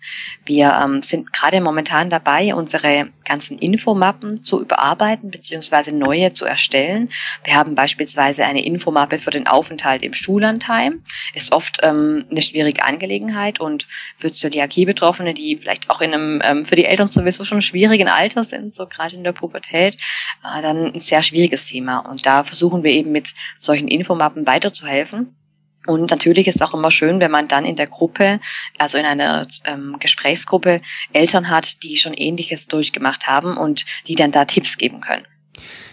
Wir 0.45 0.75
ähm, 0.83 1.03
sind 1.03 1.31
gerade 1.31 1.58
gerade 1.59 1.63
momentan 1.63 2.09
dabei, 2.09 2.55
unsere 2.55 3.09
ganzen 3.25 3.59
Infomappen 3.59 4.41
zu 4.41 4.61
überarbeiten 4.61 5.29
bzw. 5.29 5.91
neue 5.91 6.31
zu 6.31 6.45
erstellen. 6.45 7.09
Wir 7.43 7.55
haben 7.55 7.75
beispielsweise 7.75 8.45
eine 8.45 8.65
Infomappe 8.65 9.19
für 9.19 9.29
den 9.29 9.47
Aufenthalt 9.47 10.01
im 10.01 10.13
Schullandheim. 10.13 11.03
Ist 11.33 11.51
oft 11.51 11.79
ähm, 11.83 12.25
eine 12.31 12.41
schwierige 12.41 12.83
Angelegenheit 12.83 13.59
und 13.59 13.87
für 14.17 14.31
Zöliakie-Betroffene, 14.31 15.33
die 15.33 15.57
vielleicht 15.57 15.89
auch 15.89 16.01
in 16.01 16.13
einem 16.13 16.41
ähm, 16.43 16.65
für 16.65 16.75
die 16.75 16.85
Eltern 16.85 17.09
sowieso 17.09 17.43
schon 17.45 17.61
schwierigen 17.61 18.07
Alter 18.07 18.43
sind, 18.43 18.73
so 18.73 18.87
gerade 18.87 19.15
in 19.15 19.23
der 19.23 19.33
Pubertät, 19.33 19.95
äh, 20.43 20.61
dann 20.61 20.93
ein 20.93 20.99
sehr 20.99 21.21
schwieriges 21.23 21.65
Thema. 21.65 21.99
Und 21.99 22.25
da 22.25 22.43
versuchen 22.43 22.83
wir 22.83 22.91
eben 22.91 23.11
mit 23.11 23.33
solchen 23.59 23.87
Infomappen 23.87 24.47
weiterzuhelfen. 24.47 25.35
Und 25.89 26.11
natürlich 26.11 26.47
ist 26.47 26.61
auch 26.61 26.75
immer 26.75 26.91
schön, 26.91 27.19
wenn 27.19 27.31
man 27.31 27.47
dann 27.47 27.65
in 27.65 27.75
der 27.75 27.87
Gruppe, 27.87 28.39
also 28.77 28.99
in 28.99 29.05
einer 29.05 29.47
ähm, 29.65 29.95
Gesprächsgruppe, 29.99 30.81
Eltern 31.13 31.49
hat, 31.49 31.81
die 31.81 31.97
schon 31.97 32.13
Ähnliches 32.13 32.67
durchgemacht 32.67 33.27
haben 33.27 33.57
und 33.57 33.85
die 34.07 34.13
dann 34.13 34.31
da 34.31 34.45
Tipps 34.45 34.77
geben 34.77 35.01
können. 35.01 35.25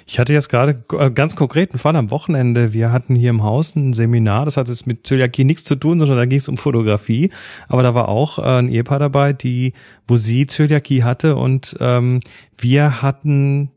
Ich 0.04 0.18
hatte 0.18 0.34
jetzt 0.34 0.50
gerade 0.50 0.84
äh, 0.92 1.10
ganz 1.10 1.34
konkreten 1.34 1.78
Fall 1.78 1.96
am 1.96 2.10
Wochenende. 2.10 2.74
Wir 2.74 2.92
hatten 2.92 3.14
hier 3.14 3.30
im 3.30 3.42
Haus 3.42 3.74
ein 3.74 3.94
Seminar, 3.94 4.44
das 4.44 4.58
hat 4.58 4.68
jetzt 4.68 4.86
mit 4.86 5.06
Zöliakie 5.06 5.44
nichts 5.44 5.64
zu 5.64 5.76
tun, 5.76 5.98
sondern 5.98 6.18
da 6.18 6.26
ging 6.26 6.38
es 6.38 6.48
um 6.50 6.58
Fotografie. 6.58 7.30
Aber 7.66 7.82
da 7.82 7.94
war 7.94 8.10
auch 8.10 8.38
äh, 8.38 8.58
ein 8.58 8.68
Ehepaar 8.68 8.98
dabei, 8.98 9.32
die, 9.32 9.72
wo 10.06 10.18
sie 10.18 10.46
Zöliakie 10.46 11.04
hatte 11.04 11.36
und 11.36 11.74
ähm, 11.80 12.20
wir 12.58 13.00
hatten 13.00 13.70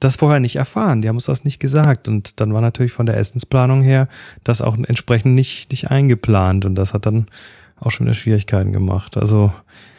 das 0.00 0.16
vorher 0.16 0.40
nicht 0.40 0.56
erfahren. 0.56 1.02
Die 1.02 1.08
haben 1.08 1.16
uns 1.16 1.26
das 1.26 1.44
nicht 1.44 1.60
gesagt. 1.60 2.08
Und 2.08 2.40
dann 2.40 2.54
war 2.54 2.60
natürlich 2.60 2.92
von 2.92 3.06
der 3.06 3.16
Essensplanung 3.16 3.82
her 3.82 4.08
das 4.44 4.62
auch 4.62 4.76
entsprechend 4.76 5.34
nicht, 5.34 5.70
nicht 5.70 5.90
eingeplant. 5.90 6.64
Und 6.64 6.74
das 6.74 6.94
hat 6.94 7.06
dann 7.06 7.26
auch 7.80 7.90
schon 7.90 8.06
wieder 8.06 8.14
Schwierigkeiten 8.14 8.72
gemacht. 8.72 9.16
Also. 9.16 9.52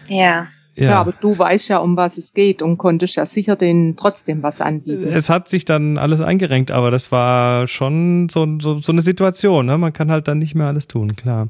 Ja. 0.08 0.48
Ja. 0.75 0.91
ja, 0.91 1.00
aber 1.01 1.12
du 1.12 1.38
weißt 1.38 1.68
ja, 1.68 1.79
um 1.79 1.98
was 1.98 2.18
es 2.18 2.34
geht 2.34 2.62
und 2.62 2.77
konntest 2.77 3.18
ja 3.18 3.25
sicher 3.25 3.58
denen 3.58 3.98
trotzdem 3.98 4.44
was 4.44 4.62
anbieten. 4.62 5.12
Es 5.12 5.29
hat 5.29 5.50
sich 5.50 5.65
dann 5.65 5.98
alles 5.98 6.22
eingerenkt, 6.22 6.72
aber 6.72 6.89
das 6.89 7.12
war 7.12 7.68
schon 7.68 8.29
so, 8.29 8.48
so, 8.60 8.77
so 8.77 8.94
eine 8.94 9.01
Situation. 9.01 9.65
Ne? 9.65 9.77
Man 9.77 9.91
kann 9.91 10.10
halt 10.10 10.29
dann 10.29 10.39
nicht 10.39 10.56
mehr 10.56 10.68
alles 10.68 10.88
tun, 10.88 11.18
klar. 11.18 11.50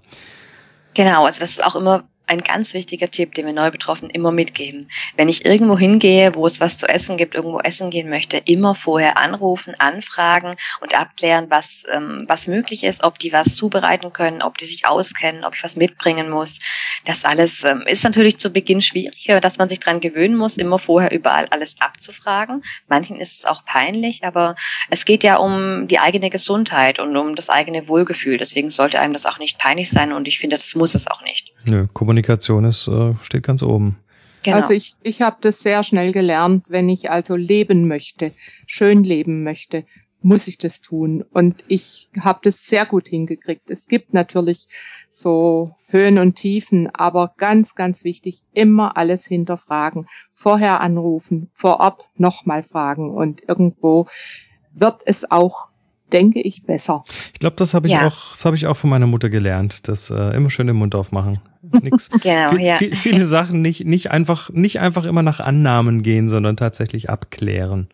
Genau, 0.96 1.25
also 1.25 1.41
das 1.41 1.51
ist 1.51 1.63
auch 1.63 1.75
immer 1.75 2.06
ein 2.29 2.39
ganz 2.39 2.74
wichtiger 2.75 3.09
Tipp, 3.09 3.33
den 3.33 3.48
wir 3.48 3.53
Neubetroffenen 3.53 4.12
immer 4.12 4.31
mitgeben. 4.31 4.89
Wenn 5.17 5.29
ich 5.29 5.45
irgendwo 5.45 5.77
hingehe, 5.77 6.36
wo 6.36 6.45
es 6.45 6.62
was 6.62 6.77
zu 6.77 6.88
essen 6.88 7.17
gibt, 7.17 7.33
irgendwo 7.33 7.59
essen 7.59 7.89
gehen 7.89 8.09
möchte, 8.09 8.38
immer 8.38 8.75
vorher 8.75 9.17
anrufen, 9.17 9.74
anfragen 9.79 10.55
und 10.79 10.98
abklären, 10.98 11.48
was, 11.50 11.83
ähm, 11.91 12.25
was 12.27 12.45
möglich 12.45 12.83
ist, 12.83 13.03
ob 13.03 13.17
die 13.17 13.33
was 13.33 13.55
zubereiten 13.55 14.13
können, 14.13 14.43
ob 14.43 14.59
die 14.59 14.65
sich 14.65 14.86
auskennen, 14.86 15.43
ob 15.43 15.55
ich 15.55 15.63
was 15.63 15.75
mitbringen 15.75 16.29
muss. 16.29 16.59
Das 17.05 17.25
alles 17.25 17.63
ähm, 17.63 17.81
ist 17.88 18.03
natürlich 18.03 18.38
zu 18.38 18.51
Beginn 18.51 18.81
schwierig, 18.81 19.27
dass 19.41 19.57
man 19.57 19.67
sich 19.67 19.79
dran 19.79 20.00
gewöhnen 20.00 20.36
muss, 20.36 20.57
immer 20.57 20.77
vorher 20.77 21.12
überall 21.12 21.48
alles 21.48 21.77
abzufragen. 21.79 22.62
Manchen 22.88 23.19
ist 23.19 23.39
es 23.39 23.45
auch 23.45 23.65
peinlich, 23.65 24.24
aber 24.24 24.55
es 24.91 25.05
geht 25.05 25.24
ja 25.24 25.38
um 25.38 25.88
die 25.88 26.00
eigene 26.00 26.29
Gesundheit 26.29 27.00
und 27.00 27.17
um 27.17 27.36
das 27.36 27.50
eigene 27.50 27.88
Wohlgefühl. 27.88 28.38
Deswegen 28.38 28.69
sollte 28.69 29.00
einem 29.00 29.13
das 29.13 29.25
auch 29.25 29.39
nicht 29.39 29.57
peinlich 29.57 29.89
sein 29.89 30.13
und 30.13 30.27
ich 30.27 30.38
finde, 30.38 30.57
das 30.57 30.75
muss 30.75 30.93
es 30.93 31.07
auch 31.07 31.24
nicht. 31.24 31.51
Nö, 31.68 31.88
Kommunikation 31.94 32.66
ist, 32.66 32.88
äh, 32.88 33.13
steht 33.22 33.44
ganz 33.44 33.63
oben. 33.63 33.98
Genau. 34.44 34.58
Also 34.58 34.74
ich, 34.74 34.96
ich 35.01 35.22
habe 35.22 35.38
das 35.42 35.60
sehr 35.60 35.84
schnell 35.84 36.13
gelernt, 36.13 36.66
wenn 36.70 36.88
ich 36.89 37.12
also 37.12 37.36
leben 37.36 37.88
möchte, 37.88 38.32
schön 38.66 39.04
leben 39.04 39.44
möchte, 39.44 39.84
muss 40.22 40.48
ich 40.48 40.58
das 40.58 40.82
tun. 40.82 41.24
Und 41.32 41.63
ich 41.68 42.10
habe 42.20 42.39
das 42.44 42.66
sehr 42.66 42.86
gut 42.86 43.08
hingekriegt. 43.08 43.70
Es 43.70 43.88
gibt 43.88 44.13
natürlich 44.13 44.68
so 45.10 45.75
Höhen 45.88 46.18
und 46.20 46.36
Tiefen, 46.36 46.94
aber 46.94 47.34
ganz, 47.38 47.75
ganz 47.75 48.04
wichtig, 48.04 48.42
immer 48.54 48.98
alles 48.98 49.25
hinterfragen. 49.25 50.08
Vorher 50.34 50.82
anrufen, 50.82 51.50
vor 51.54 51.80
Ort 51.80 52.10
nochmal 52.16 52.63
fragen 52.63 53.12
und 53.12 53.42
irgendwo 53.48 54.08
wird 54.74 55.01
es 55.06 55.30
auch 55.30 55.69
denke 56.13 56.42
ich 56.42 56.63
besser. 56.63 57.04
Ich 57.34 57.39
glaube, 57.39 57.56
das 57.56 57.74
habe 57.74 57.88
ich 57.88 57.94
ja. 57.94 58.08
auch, 58.08 58.34
das 58.34 58.46
habe 58.46 58.56
ich 58.56 58.68
auch 58.68 58.78
von 58.78 58.89
meiner 58.89 59.08
Mutter 59.08 59.30
gelernt, 59.30 59.88
das 59.88 60.10
äh, 60.10 60.36
immer 60.36 60.50
schön 60.50 60.68
den 60.68 60.75
Mund 60.75 60.96
aufmachen. 60.96 61.39
Nix. 61.82 62.10
genau, 62.22 62.51
viel, 62.51 62.62
ja. 62.62 62.78
Viel, 62.78 62.96
viele 62.96 63.25
Sachen 63.25 63.62
nicht, 63.62 63.86
nicht 63.86 64.12
einfach, 64.12 64.50
nicht 64.50 64.80
einfach 64.80 65.06
immer 65.06 65.24
nach 65.24 65.39
Annahmen 65.39 66.04
gehen, 66.04 66.30
sondern 66.30 66.58
tatsächlich 66.58 67.10
abklären. 67.10 67.89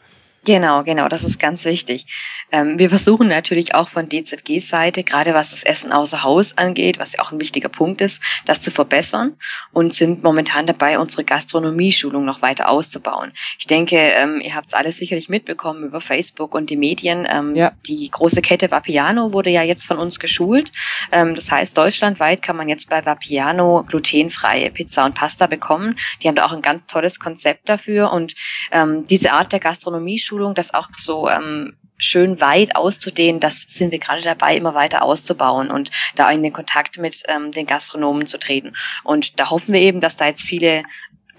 Genau, 0.46 0.84
genau, 0.84 1.08
das 1.08 1.24
ist 1.24 1.40
ganz 1.40 1.66
wichtig. 1.66 2.06
Ähm, 2.52 2.78
wir 2.78 2.90
versuchen 2.90 3.28
natürlich 3.28 3.74
auch 3.74 3.90
von 3.90 4.10
DZG-Seite, 4.10 5.04
gerade 5.04 5.34
was 5.34 5.50
das 5.50 5.64
Essen 5.64 5.92
außer 5.92 6.22
Haus 6.22 6.56
angeht, 6.56 7.00
was 7.00 7.14
ja 7.14 7.24
auch 7.24 7.32
ein 7.32 7.40
wichtiger 7.40 7.68
Punkt 7.68 8.00
ist, 8.00 8.22
das 8.46 8.62
zu 8.62 8.70
verbessern 8.70 9.38
und 9.74 9.96
sind 9.96 10.22
momentan 10.22 10.68
dabei, 10.68 11.00
unsere 11.00 11.24
Gastronomieschulung 11.24 12.24
noch 12.24 12.44
weiter 12.44 12.70
auszubauen. 12.70 13.34
Ich 13.58 13.66
denke, 13.66 13.98
ähm, 13.98 14.40
ihr 14.40 14.54
habt 14.54 14.68
es 14.68 14.76
alles 14.76 14.98
sicherlich 14.98 15.30
mitbekommen 15.30 15.84
über 15.84 16.00
Facebook 16.00 16.54
und 16.54 16.70
die 16.70 16.78
Medien. 16.78 17.26
Ähm, 17.28 17.56
ja. 17.56 17.72
Die 17.88 18.08
große 18.12 18.44
Kette 18.44 18.70
Vapiano 18.70 19.34
wurde 19.34 19.50
ja 19.50 19.64
jetzt 19.64 19.88
von 19.88 19.98
uns 19.98 20.20
geschult. 20.20 20.72
Ähm, 21.12 21.34
das 21.34 21.50
heißt, 21.50 21.76
deutschlandweit 21.76 22.44
kann 22.44 22.56
man 22.56 22.70
jetzt 22.70 22.88
bei 22.88 23.04
Vapiano 23.04 23.84
glutenfreie 23.84 24.70
Pizza 24.70 25.06
und 25.06 25.16
Pasta 25.16 25.48
bekommen. 25.48 25.98
Die 26.22 26.28
haben 26.28 26.36
da 26.36 26.46
auch 26.46 26.54
ein 26.54 26.62
ganz 26.62 26.86
tolles 26.86 27.20
Konzept 27.20 27.68
dafür 27.68 28.12
und 28.12 28.36
ähm, 28.72 29.06
diese 29.06 29.32
Art 29.32 29.52
der 29.52 29.60
Gastronomieschulung 29.60 30.35
Einschulung, 30.36 30.54
das 30.54 30.74
auch 30.74 30.90
so 30.98 31.30
ähm, 31.30 31.74
schön 31.98 32.42
weit 32.42 32.76
auszudehnen, 32.76 33.40
das 33.40 33.66
sind 33.70 33.92
wir 33.92 34.00
gerade 34.00 34.22
dabei, 34.22 34.58
immer 34.58 34.74
weiter 34.76 35.02
auszubauen 35.02 35.72
und 35.72 35.92
da 36.16 36.30
in 36.30 36.44
den 36.44 36.52
Kontakt 36.52 36.98
mit 36.98 37.24
ähm, 37.28 37.52
den 37.52 37.66
Gastronomen 37.66 38.28
zu 38.28 38.38
treten. 38.38 38.74
Und 39.04 39.40
da 39.40 39.50
hoffen 39.50 39.74
wir 39.74 39.82
eben, 39.82 40.02
dass 40.02 40.18
da 40.18 40.28
jetzt 40.28 40.44
viele 40.44 40.84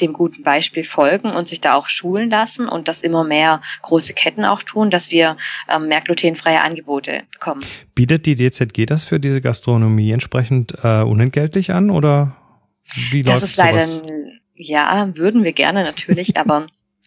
dem 0.01 0.13
guten 0.13 0.43
Beispiel 0.43 0.85
folgen 0.85 1.31
und 1.31 1.49
sich 1.49 1.63
da 1.63 1.75
auch 1.75 1.89
schulen 1.89 2.29
lassen 2.29 2.69
und 2.69 2.87
dass 2.87 3.01
immer 3.01 3.25
mehr 3.25 3.63
große 3.81 4.13
Ketten 4.13 4.45
auch 4.45 4.63
tun, 4.63 4.91
dass 4.91 5.11
wir 5.11 5.39
ähm, 5.71 5.89
mehr 5.89 6.03
glutenfreie 6.03 6.61
Angebote 6.61 7.23
bekommen. 7.33 7.65
Bietet 7.95 8.27
die 8.27 8.35
DZG 8.35 8.85
das 8.87 9.05
für 9.05 9.19
diese 9.19 9.41
Gastronomie 9.41 10.13
entsprechend 10.13 10.75
äh, 10.83 11.01
unentgeltlich 11.01 11.73
an 11.73 11.91
oder 11.91 12.37
wie 13.11 13.23
läuft 13.23 13.43
das? 13.43 13.51
Ist 13.51 13.57
sowas? 13.57 14.03
leider, 14.03 14.33
ja, 14.55 15.09
würden 15.15 15.45
wir 15.45 15.53
gerne 15.53 15.83
natürlich, 15.83 16.37
aber 16.37 16.67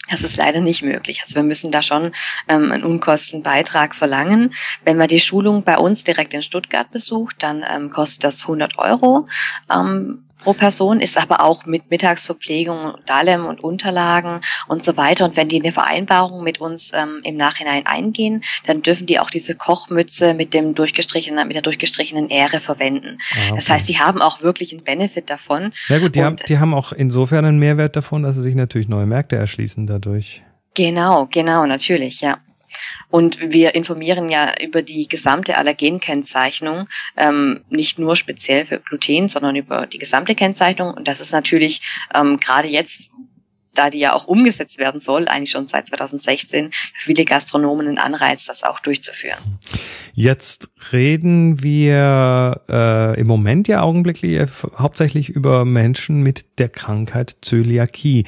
das 0.10 0.24
ist 0.24 0.38
leider 0.38 0.62
nicht 0.62 0.84
möglich. 0.84 1.22
Also 1.22 1.36
wir 1.36 1.44
müssen 1.44 1.72
da 1.72 1.82
schon 1.82 2.12
ähm, 2.48 2.72
einen 2.72 2.84
Unkostenbeitrag 2.84 3.96
verlangen. 3.96 4.54
Wenn 4.86 4.98
man 4.98 5.08
die 5.08 5.20
Schulung 5.20 5.64
bei 5.64 5.78
uns 5.78 6.04
direkt 6.04 6.34
in 6.34 6.42
Stuttgart 6.42 6.90
besucht, 6.92 7.38
dann 7.40 7.64
ähm, 7.70 7.90
kostet 7.90 8.24
das 8.24 8.42
100 8.44 8.78
Euro 8.78 9.28
ähm, 9.74 10.24
pro 10.40 10.54
Person, 10.54 11.00
ist 11.00 11.18
aber 11.18 11.44
auch 11.44 11.66
mit 11.66 11.90
Mittagsverpflegung 11.92 12.94
und 12.94 13.12
allem 13.12 13.46
und 13.46 13.64
Unterlagen 13.64 14.42
und 14.68 14.84
so 14.84 14.98
weiter. 14.98 15.26
Und 15.26 15.36
wenn 15.36 15.50
die 15.50 15.62
eine 15.62 15.72
Vereinbarung 15.72 16.44
mit 16.44 16.60
uns 16.60 16.92
ähm, 16.94 17.22
im 17.24 17.38
Nachhinein 17.38 17.86
eingehen, 17.86 18.44
dann 18.66 18.82
dürfen 18.82 19.06
die 19.06 19.20
auch 19.20 19.30
diese 19.30 19.56
Kochmütze 19.56 20.34
mit 20.34 20.54
dem 20.54 20.76
durchgestrichenen, 20.76 21.48
mit 21.48 21.56
der 21.56 21.62
durchgestrichenen 21.62 22.30
Ähre 22.30 22.60
verwenden. 22.60 23.18
Ah, 23.32 23.38
okay. 23.50 23.56
Das 23.56 23.70
heißt, 23.70 23.90
die 23.90 24.00
haben 24.00 24.22
auch 24.22 24.42
wirklich 24.42 24.72
einen 24.72 24.84
Benefit 24.84 25.30
davon. 25.30 25.74
Ja 25.88 26.00
gut, 26.00 26.16
die, 26.16 26.24
haben, 26.24 26.38
die 26.48 26.58
haben 26.58 26.74
auch 26.74 26.92
insofern 26.92 27.46
einen 27.46 27.60
Mehrwert 27.60 27.96
davon, 27.96 28.24
dass 28.24 28.36
sie 28.36 28.42
sich 28.42 28.56
natürlich 28.56 28.88
neue 28.88 29.06
Märkte 29.06 29.36
erschließen 29.36 29.86
dadurch. 29.86 30.44
Genau, 30.74 31.28
genau, 31.32 31.66
natürlich, 31.66 32.22
ja. 32.22 32.38
Und 33.10 33.40
wir 33.40 33.76
informieren 33.76 34.30
ja 34.30 34.54
über 34.62 34.82
die 34.82 35.08
gesamte 35.08 35.58
Allergenkennzeichnung, 35.58 36.88
ähm, 37.18 37.62
nicht 37.70 38.00
nur 38.00 38.16
speziell 38.16 38.66
für 38.66 38.80
Gluten, 38.80 39.30
sondern 39.30 39.56
über 39.56 39.88
die 39.88 39.98
gesamte 39.98 40.36
Kennzeichnung. 40.36 40.94
Und 40.94 41.08
das 41.08 41.20
ist 41.20 41.32
natürlich 41.32 41.82
ähm, 42.14 42.40
gerade 42.40 42.68
jetzt, 42.68 43.10
da 43.80 43.90
die 43.90 44.00
ja 44.00 44.14
auch 44.14 44.28
umgesetzt 44.28 44.78
werden 44.78 45.00
soll, 45.00 45.28
eigentlich 45.28 45.52
schon 45.52 45.68
seit 45.68 45.88
2016, 45.88 46.72
für 46.72 47.06
viele 47.06 47.24
Gastronomen 47.24 47.88
ein 47.88 47.98
Anreiz, 47.98 48.46
das 48.46 48.64
auch 48.64 48.82
durchzuführen. 48.82 49.38
Jetzt 50.14 50.70
reden 50.92 51.64
wir 51.64 52.62
äh, 52.70 53.20
im 53.20 53.28
Moment 53.28 53.70
ja 53.70 53.82
augenblicklich 53.82 54.34
äh, 54.34 54.48
hauptsächlich 54.78 55.30
über 55.30 55.64
Menschen 55.64 56.22
mit 56.24 56.60
der 56.60 56.68
Krankheit 56.68 57.38
Zöliakie. 57.42 58.26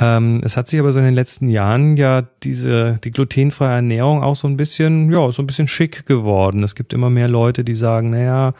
Ähm, 0.00 0.40
es 0.42 0.56
hat 0.56 0.66
sich 0.66 0.80
aber 0.80 0.90
so 0.90 0.98
in 0.98 1.04
den 1.04 1.14
letzten 1.14 1.48
Jahren 1.48 1.96
ja 1.96 2.22
diese 2.42 2.96
die 3.04 3.12
glutenfreie 3.12 3.76
Ernährung 3.76 4.24
auch 4.24 4.34
so 4.34 4.48
ein 4.48 4.56
bisschen 4.56 5.12
ja 5.12 5.30
so 5.30 5.42
ein 5.42 5.46
bisschen 5.46 5.68
schick 5.68 6.06
geworden. 6.06 6.64
Es 6.64 6.74
gibt 6.74 6.92
immer 6.92 7.08
mehr 7.08 7.28
Leute, 7.28 7.62
die 7.62 7.76
sagen, 7.76 8.10
naja, 8.10 8.54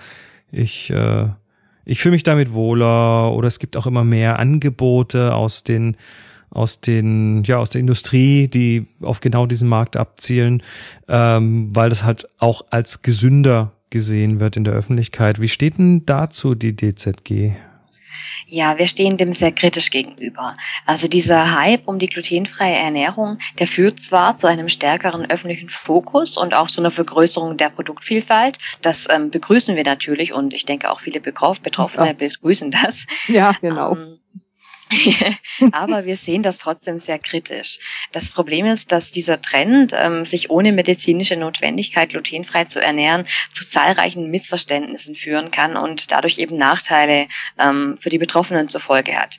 ich 0.52 0.90
äh, 0.90 1.26
ich 1.84 2.00
fühle 2.00 2.12
mich 2.12 2.22
damit 2.22 2.52
wohler 2.52 3.32
oder 3.32 3.48
es 3.48 3.58
gibt 3.58 3.76
auch 3.76 3.86
immer 3.86 4.04
mehr 4.04 4.38
Angebote 4.38 5.34
aus 5.34 5.64
den 5.64 5.96
aus 6.50 6.80
den 6.80 7.42
ja 7.44 7.58
aus 7.58 7.70
der 7.70 7.80
Industrie, 7.80 8.48
die 8.48 8.86
auf 9.02 9.20
genau 9.20 9.46
diesen 9.46 9.68
Markt 9.68 9.96
abzielen, 9.96 10.62
ähm, 11.08 11.74
weil 11.74 11.90
das 11.90 12.04
halt 12.04 12.28
auch 12.38 12.62
als 12.70 13.02
gesünder 13.02 13.72
gesehen 13.90 14.40
wird 14.40 14.56
in 14.56 14.64
der 14.64 14.74
Öffentlichkeit. 14.74 15.40
Wie 15.40 15.48
steht 15.48 15.78
denn 15.78 16.04
dazu 16.04 16.54
die 16.54 16.76
DZG? 16.76 17.52
Ja, 18.46 18.78
wir 18.78 18.88
stehen 18.88 19.16
dem 19.18 19.32
sehr 19.32 19.52
kritisch 19.52 19.90
gegenüber. 19.90 20.56
Also 20.86 21.06
dieser 21.06 21.58
Hype 21.58 21.86
um 21.86 21.98
die 21.98 22.06
glutenfreie 22.06 22.76
Ernährung, 22.76 23.38
der 23.58 23.66
führt 23.66 24.00
zwar 24.00 24.36
zu 24.36 24.46
einem 24.46 24.68
stärkeren 24.68 25.30
öffentlichen 25.30 25.68
Fokus 25.68 26.38
und 26.38 26.54
auch 26.54 26.70
zu 26.70 26.80
einer 26.80 26.90
Vergrößerung 26.90 27.56
der 27.56 27.68
Produktvielfalt. 27.68 28.58
Das 28.80 29.06
ähm, 29.10 29.30
begrüßen 29.30 29.76
wir 29.76 29.84
natürlich 29.84 30.32
und 30.32 30.54
ich 30.54 30.64
denke 30.64 30.90
auch 30.90 31.00
viele 31.00 31.20
Betroffene 31.20 32.06
ja. 32.06 32.12
begrüßen 32.14 32.70
das. 32.70 33.04
Ja, 33.28 33.52
genau. 33.60 33.92
Ähm, 33.96 34.18
Aber 35.72 36.06
wir 36.06 36.16
sehen 36.16 36.42
das 36.42 36.58
trotzdem 36.58 36.98
sehr 36.98 37.18
kritisch. 37.18 37.78
Das 38.12 38.30
Problem 38.30 38.66
ist, 38.66 38.92
dass 38.92 39.10
dieser 39.10 39.40
Trend, 39.40 39.92
ähm, 39.94 40.24
sich 40.24 40.50
ohne 40.50 40.72
medizinische 40.72 41.36
Notwendigkeit 41.36 42.10
glutenfrei 42.10 42.64
zu 42.64 42.80
ernähren, 42.80 43.26
zu 43.52 43.66
zahlreichen 43.66 44.30
Missverständnissen 44.30 45.14
führen 45.14 45.50
kann 45.50 45.76
und 45.76 46.10
dadurch 46.12 46.38
eben 46.38 46.56
Nachteile 46.56 47.28
ähm, 47.58 47.96
für 48.00 48.10
die 48.10 48.18
Betroffenen 48.18 48.68
zur 48.68 48.80
Folge 48.80 49.16
hat. 49.16 49.38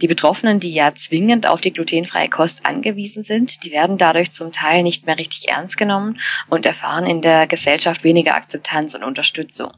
Die 0.00 0.08
Betroffenen, 0.08 0.60
die 0.60 0.72
ja 0.72 0.94
zwingend 0.94 1.46
auf 1.46 1.60
die 1.60 1.72
glutenfreie 1.72 2.28
Kost 2.28 2.66
angewiesen 2.66 3.24
sind, 3.24 3.64
die 3.64 3.72
werden 3.72 3.96
dadurch 3.96 4.32
zum 4.32 4.52
Teil 4.52 4.82
nicht 4.82 5.06
mehr 5.06 5.18
richtig 5.18 5.48
ernst 5.48 5.76
genommen 5.76 6.20
und 6.48 6.66
erfahren 6.66 7.06
in 7.06 7.22
der 7.22 7.46
Gesellschaft 7.46 8.04
weniger 8.04 8.34
Akzeptanz 8.34 8.94
und 8.94 9.04
Unterstützung. 9.04 9.72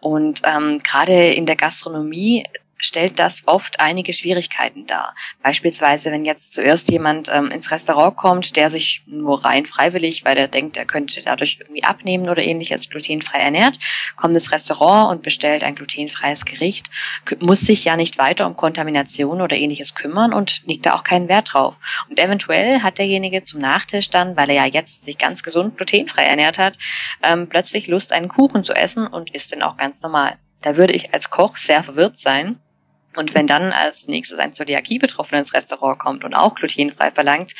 Und 0.00 0.42
ähm, 0.44 0.80
gerade 0.82 1.32
in 1.32 1.46
der 1.46 1.56
Gastronomie 1.56 2.44
stellt 2.76 3.18
das 3.18 3.42
oft 3.46 3.80
einige 3.80 4.12
Schwierigkeiten 4.12 4.86
dar. 4.86 5.14
Beispielsweise, 5.42 6.10
wenn 6.10 6.24
jetzt 6.24 6.52
zuerst 6.52 6.90
jemand 6.90 7.30
ähm, 7.32 7.50
ins 7.50 7.70
Restaurant 7.70 8.16
kommt, 8.16 8.56
der 8.56 8.70
sich 8.70 9.02
nur 9.06 9.44
rein 9.44 9.66
freiwillig, 9.66 10.24
weil 10.24 10.36
er 10.36 10.48
denkt, 10.48 10.76
er 10.76 10.84
könnte 10.84 11.22
dadurch 11.22 11.58
irgendwie 11.60 11.84
abnehmen 11.84 12.28
oder 12.28 12.42
ähnliches 12.42 12.88
glutenfrei 12.88 13.38
ernährt, 13.38 13.78
kommt 14.16 14.34
ins 14.34 14.52
Restaurant 14.52 15.10
und 15.10 15.22
bestellt 15.22 15.62
ein 15.62 15.74
glutenfreies 15.74 16.44
Gericht, 16.44 16.90
muss 17.40 17.60
sich 17.60 17.84
ja 17.84 17.96
nicht 17.96 18.18
weiter 18.18 18.46
um 18.46 18.56
Kontamination 18.56 19.40
oder 19.40 19.56
ähnliches 19.56 19.94
kümmern 19.94 20.32
und 20.32 20.62
legt 20.66 20.86
da 20.86 20.94
auch 20.94 21.04
keinen 21.04 21.28
Wert 21.28 21.52
drauf. 21.52 21.76
Und 22.10 22.20
eventuell 22.20 22.82
hat 22.82 22.98
derjenige 22.98 23.42
zum 23.42 23.60
Nachtisch 23.60 24.10
dann, 24.10 24.36
weil 24.36 24.50
er 24.50 24.56
ja 24.56 24.66
jetzt 24.66 25.04
sich 25.04 25.18
ganz 25.18 25.42
gesund 25.42 25.76
glutenfrei 25.76 26.24
ernährt 26.24 26.58
hat, 26.58 26.78
ähm, 27.22 27.48
plötzlich 27.48 27.86
Lust, 27.86 28.12
einen 28.12 28.28
Kuchen 28.28 28.64
zu 28.64 28.74
essen 28.74 29.06
und 29.06 29.30
isst 29.34 29.52
den 29.52 29.62
auch 29.62 29.76
ganz 29.76 30.02
normal. 30.02 30.36
Da 30.62 30.76
würde 30.76 30.92
ich 30.92 31.14
als 31.14 31.30
Koch 31.30 31.56
sehr 31.56 31.84
verwirrt 31.84 32.18
sein 32.18 32.58
und 33.16 33.34
wenn 33.34 33.46
dann 33.46 33.72
als 33.72 34.08
nächstes 34.08 34.38
ein 34.38 34.52
Zöliakie-Betroffener 34.52 35.40
ins 35.40 35.54
Restaurant 35.54 35.98
kommt 35.98 36.24
und 36.24 36.34
auch 36.34 36.54
glutenfrei 36.54 37.10
verlangt, 37.10 37.54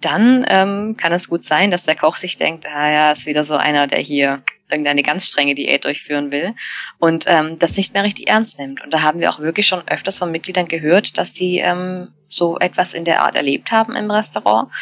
dann 0.00 0.44
ähm, 0.48 0.96
kann 0.96 1.12
es 1.12 1.28
gut 1.28 1.44
sein, 1.44 1.70
dass 1.70 1.84
der 1.84 1.96
Koch 1.96 2.16
sich 2.16 2.36
denkt, 2.36 2.66
ah 2.66 2.90
ja, 2.90 3.10
ist 3.12 3.26
wieder 3.26 3.44
so 3.44 3.56
einer, 3.56 3.86
der 3.86 4.00
hier 4.00 4.42
irgendeine 4.70 5.02
ganz 5.02 5.26
strenge 5.26 5.54
Diät 5.54 5.84
durchführen 5.84 6.30
will 6.30 6.54
und 6.98 7.24
ähm, 7.28 7.58
das 7.58 7.76
nicht 7.76 7.92
mehr 7.92 8.02
richtig 8.02 8.28
ernst 8.28 8.58
nimmt. 8.58 8.82
Und 8.82 8.92
da 8.92 9.02
haben 9.02 9.20
wir 9.20 9.30
auch 9.30 9.38
wirklich 9.38 9.66
schon 9.66 9.86
öfters 9.88 10.18
von 10.18 10.30
Mitgliedern 10.30 10.68
gehört, 10.68 11.18
dass 11.18 11.34
sie 11.34 11.58
ähm, 11.58 12.08
so 12.28 12.58
etwas 12.58 12.94
in 12.94 13.04
der 13.04 13.22
Art 13.22 13.36
erlebt 13.36 13.70
haben 13.70 13.94
im 13.94 14.10
Restaurant. 14.10 14.72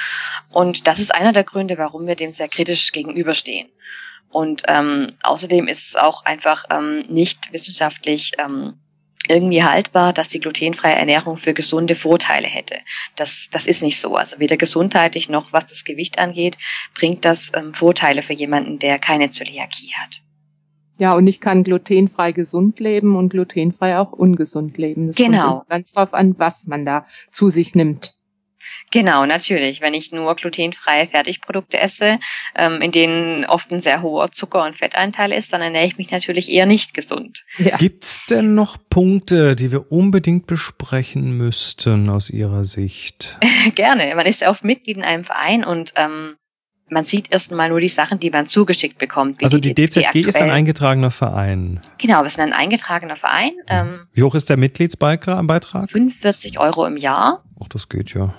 Und 0.50 0.86
das 0.86 0.98
ist 0.98 1.14
einer 1.14 1.32
der 1.32 1.44
Gründe, 1.44 1.78
warum 1.78 2.06
wir 2.06 2.14
dem 2.14 2.30
sehr 2.30 2.48
kritisch 2.48 2.92
gegenüberstehen. 2.92 3.68
Und 4.30 4.62
ähm, 4.68 5.14
außerdem 5.22 5.68
ist 5.68 5.88
es 5.88 5.96
auch 5.96 6.24
einfach 6.24 6.64
ähm, 6.70 7.04
nicht 7.08 7.52
wissenschaftlich 7.52 8.32
ähm, 8.38 8.78
irgendwie 9.28 9.62
haltbar, 9.62 10.12
dass 10.12 10.28
die 10.28 10.40
glutenfreie 10.40 10.96
Ernährung 10.96 11.36
für 11.36 11.54
gesunde 11.54 11.94
Vorteile 11.94 12.48
hätte. 12.48 12.76
Das, 13.16 13.48
das 13.52 13.66
ist 13.66 13.82
nicht 13.82 14.00
so. 14.00 14.16
Also 14.16 14.38
weder 14.38 14.56
gesundheitlich 14.56 15.28
noch 15.28 15.52
was 15.52 15.66
das 15.66 15.84
Gewicht 15.84 16.18
angeht, 16.18 16.58
bringt 16.94 17.24
das 17.24 17.52
ähm, 17.54 17.74
Vorteile 17.74 18.22
für 18.22 18.32
jemanden, 18.32 18.78
der 18.78 18.98
keine 18.98 19.28
Zöliakie 19.28 19.92
hat. 19.94 20.22
Ja, 20.98 21.14
und 21.14 21.26
ich 21.26 21.40
kann 21.40 21.64
glutenfrei 21.64 22.32
gesund 22.32 22.78
leben 22.78 23.16
und 23.16 23.30
glutenfrei 23.30 23.98
auch 23.98 24.12
ungesund 24.12 24.78
leben. 24.78 25.08
Das 25.08 25.16
genau. 25.16 25.58
kommt 25.58 25.68
ganz 25.68 25.92
drauf 25.92 26.14
an, 26.14 26.34
was 26.38 26.66
man 26.66 26.84
da 26.84 27.06
zu 27.30 27.50
sich 27.50 27.74
nimmt. 27.74 28.14
Genau, 28.90 29.26
natürlich. 29.26 29.80
Wenn 29.80 29.94
ich 29.94 30.12
nur 30.12 30.34
glutenfreie 30.34 31.06
Fertigprodukte 31.06 31.78
esse, 31.78 32.18
ähm, 32.56 32.80
in 32.82 32.92
denen 32.92 33.44
oft 33.44 33.70
ein 33.70 33.80
sehr 33.80 34.02
hoher 34.02 34.32
Zucker- 34.32 34.64
und 34.64 34.76
Fettanteil 34.76 35.32
ist, 35.32 35.52
dann 35.52 35.62
ernähre 35.62 35.86
ich 35.86 35.98
mich 35.98 36.10
natürlich 36.10 36.50
eher 36.50 36.66
nicht 36.66 36.94
gesund. 36.94 37.44
Ja. 37.58 37.76
Gibt's 37.76 38.26
denn 38.26 38.54
noch 38.54 38.76
Punkte, 38.90 39.56
die 39.56 39.72
wir 39.72 39.90
unbedingt 39.90 40.46
besprechen 40.46 41.36
müssten 41.36 42.08
aus 42.08 42.30
Ihrer 42.30 42.64
Sicht? 42.64 43.38
Gerne. 43.74 44.14
Man 44.14 44.26
ist 44.26 44.40
ja 44.40 44.50
oft 44.50 44.64
Mitglied 44.64 44.96
in 44.96 45.04
einem 45.04 45.24
Verein 45.24 45.64
und 45.64 45.92
ähm, 45.96 46.36
man 46.92 47.04
sieht 47.04 47.32
erstmal 47.32 47.70
nur 47.70 47.80
die 47.80 47.88
Sachen, 47.88 48.20
die 48.20 48.30
man 48.30 48.46
zugeschickt 48.46 48.98
bekommt. 48.98 49.42
also 49.42 49.58
die, 49.58 49.72
die 49.72 49.86
DZG 49.86 50.06
aktuell. 50.06 50.28
ist 50.28 50.36
ein 50.36 50.50
eingetragener 50.50 51.10
Verein. 51.10 51.80
Genau, 51.98 52.22
wir 52.22 52.28
sind 52.28 52.42
ein 52.44 52.52
eingetragener 52.52 53.16
Verein. 53.16 53.52
Ähm, 53.66 54.06
Wie 54.12 54.22
hoch 54.22 54.34
ist 54.34 54.50
der 54.50 54.58
Mitgliedsbeitrag? 54.58 55.90
45 55.90 56.60
Euro 56.60 56.86
im 56.86 56.98
Jahr. 56.98 57.42
Ach, 57.62 57.68
das 57.68 57.88
geht 57.88 58.12
ja. 58.14 58.34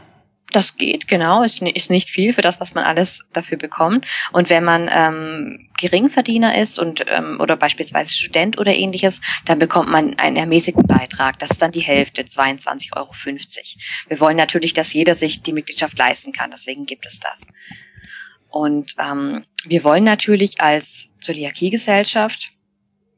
Das 0.54 0.78
geht, 0.78 1.08
genau. 1.08 1.42
Ist, 1.42 1.64
ist 1.64 1.90
nicht 1.90 2.12
viel 2.12 2.32
für 2.32 2.44
das, 2.44 2.62
was 2.62 2.76
man 2.76 2.84
alles 2.84 3.26
dafür 3.34 3.58
bekommt. 3.58 4.06
Und 4.32 4.52
wenn 4.52 4.64
man 4.64 4.88
ähm, 4.94 5.68
Geringverdiener 5.78 6.58
ist 6.58 6.78
und 6.78 7.04
ähm, 7.08 7.40
oder 7.42 7.58
beispielsweise 7.58 8.14
Student 8.14 8.60
oder 8.60 8.74
ähnliches, 8.74 9.20
dann 9.46 9.58
bekommt 9.58 9.90
man 9.90 10.18
einen 10.20 10.36
ermäßigten 10.36 10.86
Beitrag. 10.86 11.40
Das 11.40 11.50
ist 11.50 11.62
dann 11.62 11.72
die 11.72 11.82
Hälfte, 11.82 12.22
22,50 12.22 12.96
Euro. 12.96 13.12
Wir 14.08 14.20
wollen 14.20 14.38
natürlich, 14.38 14.74
dass 14.74 14.94
jeder 14.94 15.16
sich 15.16 15.42
die 15.42 15.54
Mitgliedschaft 15.54 15.98
leisten 15.98 16.32
kann. 16.32 16.52
Deswegen 16.52 16.86
gibt 16.86 17.08
es 17.08 17.20
das. 17.20 17.48
Und 18.50 18.94
ähm, 19.00 19.46
wir 19.66 19.84
wollen 19.84 20.04
natürlich 20.04 20.62
als 20.62 21.10
Zöliakiegesellschaft 21.20 22.52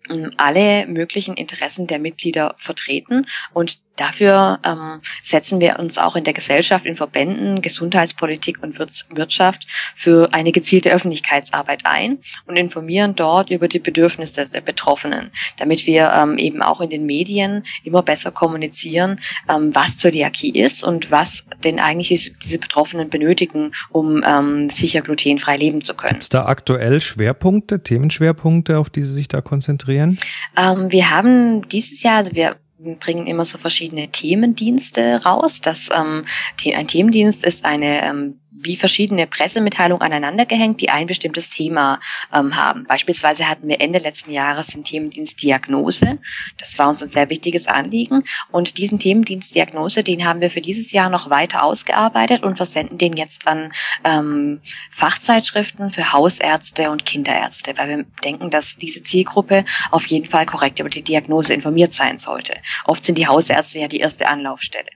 ähm, 0.10 0.32
alle 0.38 0.88
möglichen 0.88 1.36
Interessen 1.36 1.88
der 1.88 2.00
Mitglieder 2.00 2.56
vertreten 2.58 3.28
und 3.54 3.80
Dafür 3.96 4.60
ähm, 4.66 5.02
setzen 5.24 5.60
wir 5.60 5.80
uns 5.80 5.98
auch 5.98 6.16
in 6.16 6.24
der 6.24 6.34
Gesellschaft, 6.34 6.86
in 6.86 6.96
Verbänden, 6.96 7.62
Gesundheitspolitik 7.62 8.62
und 8.62 8.78
Wirtschaft 8.78 9.68
für 9.96 10.34
eine 10.34 10.52
gezielte 10.52 10.92
Öffentlichkeitsarbeit 10.92 11.86
ein 11.86 12.20
und 12.46 12.58
informieren 12.58 13.16
dort 13.16 13.50
über 13.50 13.68
die 13.68 13.80
Bedürfnisse 13.80 14.48
der 14.48 14.62
Betroffenen, 14.62 15.32
damit 15.58 15.86
wir 15.86 16.12
ähm, 16.14 16.38
eben 16.38 16.62
auch 16.62 16.82
in 16.82 16.90
den 16.90 17.06
Medien 17.06 17.64
immer 17.84 18.04
besser 18.04 18.32
kommunizieren, 18.32 19.20
ähm, 19.50 19.74
was 19.74 19.98
Zöliakie 19.98 20.52
ist 20.52 20.84
und 20.84 21.12
was 21.12 21.46
denn 21.64 21.80
eigentlich 21.80 22.34
diese 22.44 22.58
Betroffenen 22.58 23.10
benötigen, 23.10 23.72
um 23.90 24.22
ähm, 24.26 24.70
sicher 24.70 25.02
glutenfrei 25.02 25.56
leben 25.58 25.84
zu 25.84 25.94
können. 25.94 26.20
Gibt 26.20 26.34
da 26.34 26.46
aktuell 26.46 27.00
Schwerpunkte, 27.00 27.82
Themenschwerpunkte, 27.82 28.78
auf 28.78 28.90
die 28.90 29.04
Sie 29.04 29.14
sich 29.14 29.28
da 29.28 29.42
konzentrieren? 29.42 30.20
Ähm, 30.58 30.92
wir 30.92 31.10
haben 31.12 31.68
dieses 31.70 32.04
Jahr, 32.04 32.18
also 32.18 32.34
wir 32.34 32.58
bringen 33.00 33.28
immer 33.28 33.46
so 33.46 33.58
verschiedene 33.58 34.10
Themendienste 34.10 35.24
raus. 35.24 35.62
Das, 35.62 35.90
ähm, 35.94 36.26
ein 36.74 36.88
Themendienst 36.88 37.44
ist 37.44 37.66
eine 37.66 38.04
ähm, 38.04 38.40
wie 38.66 38.76
verschiedene 38.76 39.28
Pressemitteilungen 39.28 40.02
aneinander 40.02 40.46
gehängt, 40.46 40.82
die 40.82 40.90
ein 40.90 41.08
bestimmtes 41.08 41.50
Thema 41.50 42.00
ähm, 42.34 42.56
haben. 42.56 42.86
Beispielsweise 42.86 43.48
hatten 43.48 43.68
wir 43.68 43.80
Ende 43.80 44.00
letzten 44.00 44.32
Jahres 44.32 44.68
den 44.68 44.84
Themendienst 44.84 45.42
Diagnose. 45.42 46.20
Das 46.58 46.78
war 46.78 46.90
uns 46.90 47.02
ein 47.02 47.10
sehr 47.10 47.30
wichtiges 47.30 47.68
Anliegen. 47.68 48.24
Und 48.52 48.78
diesen 48.78 49.00
Themendienst 49.00 49.56
Diagnose, 49.56 50.04
den 50.04 50.26
haben 50.26 50.42
wir 50.42 50.50
für 50.50 50.62
dieses 50.62 50.92
Jahr 50.92 51.10
noch 51.10 51.30
weiter 51.30 51.64
ausgearbeitet 51.64 52.44
und 52.44 52.58
versenden 52.58 52.98
den 52.98 53.14
jetzt 53.14 53.48
an 53.48 53.72
ähm, 54.04 54.62
Fachzeitschriften 54.92 55.92
für 55.92 56.14
Hausärzte 56.14 56.92
und 56.92 57.06
Kinderärzte, 57.06 57.78
weil 57.78 57.90
wir 57.90 58.06
denken, 58.24 58.50
dass 58.50 58.76
diese 58.78 59.04
Zielgruppe 59.04 59.66
auf 59.92 60.06
jeden 60.08 60.26
Fall 60.26 60.46
korrekt 60.46 60.80
über 60.80 60.90
die 60.90 61.02
Diagnose 61.02 61.54
informiert 61.54 61.94
sein 61.94 62.18
sollte. 62.18 62.54
Oft 62.86 63.04
sind 63.04 63.18
die 63.18 63.28
Hausärzte 63.28 63.80
ja 63.80 63.88
die 63.88 64.00
erste 64.00 64.28
Anlaufstelle. 64.28 64.90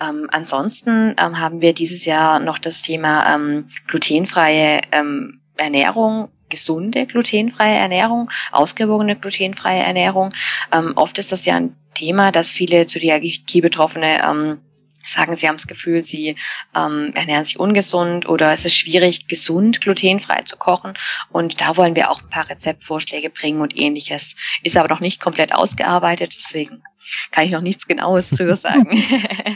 Ähm, 0.00 0.28
ansonsten 0.30 1.14
ähm, 1.18 1.38
haben 1.38 1.60
wir 1.60 1.72
dieses 1.72 2.04
Jahr 2.04 2.40
noch 2.40 2.58
das 2.58 2.82
Thema 2.82 3.34
ähm, 3.34 3.68
glutenfreie 3.86 4.82
ähm, 4.92 5.40
Ernährung 5.56 6.30
gesunde 6.48 7.06
glutenfreie 7.06 7.76
Ernährung, 7.76 8.30
ausgewogene 8.52 9.16
glutenfreie 9.16 9.82
Ernährung. 9.82 10.32
Ähm, 10.72 10.92
oft 10.96 11.18
ist 11.18 11.32
das 11.32 11.44
ja 11.44 11.56
ein 11.56 11.76
Thema, 11.94 12.30
dass 12.30 12.50
viele 12.50 12.86
Zöliakie-Betroffene 12.86 14.22
ähm, 14.22 14.60
sagen, 15.04 15.36
sie 15.36 15.48
haben 15.48 15.56
das 15.56 15.66
Gefühl, 15.66 16.02
sie 16.02 16.36
ähm, 16.74 17.12
ernähren 17.14 17.44
sich 17.44 17.58
ungesund 17.58 18.28
oder 18.28 18.52
es 18.52 18.64
ist 18.64 18.76
schwierig, 18.76 19.28
gesund 19.28 19.80
glutenfrei 19.80 20.42
zu 20.42 20.56
kochen. 20.56 20.94
Und 21.30 21.60
da 21.60 21.76
wollen 21.76 21.94
wir 21.94 22.10
auch 22.10 22.22
ein 22.22 22.30
paar 22.30 22.48
Rezeptvorschläge 22.48 23.30
bringen 23.30 23.60
und 23.60 23.76
ähnliches. 23.76 24.34
Ist 24.62 24.76
aber 24.76 24.88
noch 24.88 25.00
nicht 25.00 25.20
komplett 25.20 25.54
ausgearbeitet, 25.54 26.34
deswegen 26.36 26.82
kann 27.30 27.44
ich 27.44 27.50
noch 27.52 27.60
nichts 27.60 27.86
Genaues 27.86 28.30
drüber 28.30 28.56
sagen. 28.56 29.00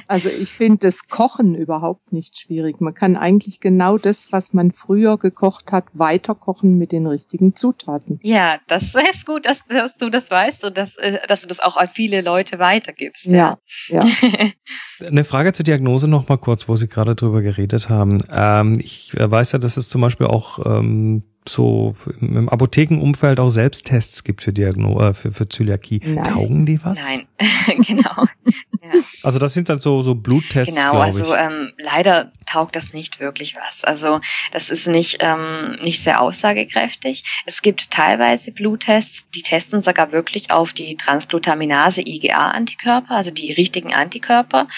Also 0.08 0.28
ich 0.28 0.52
finde 0.52 0.78
das 0.88 1.08
Kochen 1.08 1.54
überhaupt 1.54 2.12
nicht 2.12 2.38
schwierig. 2.38 2.80
Man 2.80 2.94
kann 2.94 3.16
eigentlich 3.16 3.60
genau 3.60 3.98
das, 3.98 4.32
was 4.32 4.52
man 4.52 4.72
früher 4.72 5.18
gekocht 5.18 5.72
hat, 5.72 5.84
weiterkochen 5.92 6.78
mit 6.78 6.92
den 6.92 7.06
richtigen 7.06 7.54
Zutaten. 7.54 8.18
Ja, 8.22 8.58
das 8.66 8.94
ist 8.94 9.26
gut, 9.26 9.46
dass, 9.46 9.64
dass 9.66 9.96
du 9.96 10.10
das 10.10 10.30
weißt 10.30 10.64
und 10.64 10.76
dass, 10.76 10.96
äh, 10.96 11.18
dass 11.26 11.42
du 11.42 11.46
das 11.46 11.60
auch 11.60 11.76
an 11.76 11.88
viele 11.88 12.20
Leute 12.20 12.58
weitergibst. 12.58 13.24
Ja, 13.24 13.52
ja. 13.88 14.04
Eine 15.06 15.24
Frage 15.24 15.52
zur 15.52 15.64
Diagnose 15.64 16.08
noch 16.08 16.28
mal 16.28 16.38
kurz, 16.38 16.68
wo 16.68 16.76
Sie 16.76 16.88
gerade 16.88 17.14
drüber 17.14 17.42
geredet 17.42 17.88
haben. 17.88 18.18
Ähm, 18.30 18.78
ich 18.80 19.14
weiß 19.16 19.52
ja, 19.52 19.58
dass 19.58 19.76
es 19.76 19.88
zum 19.88 20.00
Beispiel 20.00 20.26
auch 20.26 20.64
ähm, 20.66 21.24
so 21.48 21.94
im 22.20 22.48
Apothekenumfeld 22.48 23.40
auch 23.40 23.50
Selbsttests 23.50 24.24
gibt 24.24 24.42
für 24.42 24.52
Diagnose, 24.52 25.06
äh, 25.06 25.14
für, 25.14 25.32
für 25.32 25.48
Zöliakie. 25.48 26.00
Nein. 26.04 26.24
Taugen 26.24 26.66
die 26.66 26.84
was? 26.84 26.98
Nein, 26.98 27.26
genau. 27.86 28.26
Ja. 28.82 29.00
Also 29.22 29.38
das 29.38 29.54
sind 29.54 29.68
dann 29.68 29.78
so 29.78 30.02
so 30.02 30.14
Bluttests. 30.14 30.74
Genau, 30.74 30.98
also 30.98 31.34
ähm, 31.34 31.72
leider 31.78 32.32
taugt 32.46 32.76
das 32.76 32.92
nicht 32.92 33.20
wirklich 33.20 33.54
was. 33.54 33.84
Also 33.84 34.20
das 34.52 34.70
ist 34.70 34.86
nicht 34.86 35.18
ähm, 35.20 35.78
nicht 35.82 36.02
sehr 36.02 36.20
aussagekräftig. 36.20 37.24
Es 37.46 37.62
gibt 37.62 37.90
teilweise 37.90 38.52
Bluttests, 38.52 39.28
die 39.30 39.42
testen 39.42 39.82
sogar 39.82 40.12
wirklich 40.12 40.50
auf 40.50 40.72
die 40.72 40.96
Transglutaminase 40.96 42.02
IgA-Antikörper, 42.02 43.14
also 43.14 43.30
die 43.30 43.52
richtigen 43.52 43.94
Antikörper. 43.94 44.68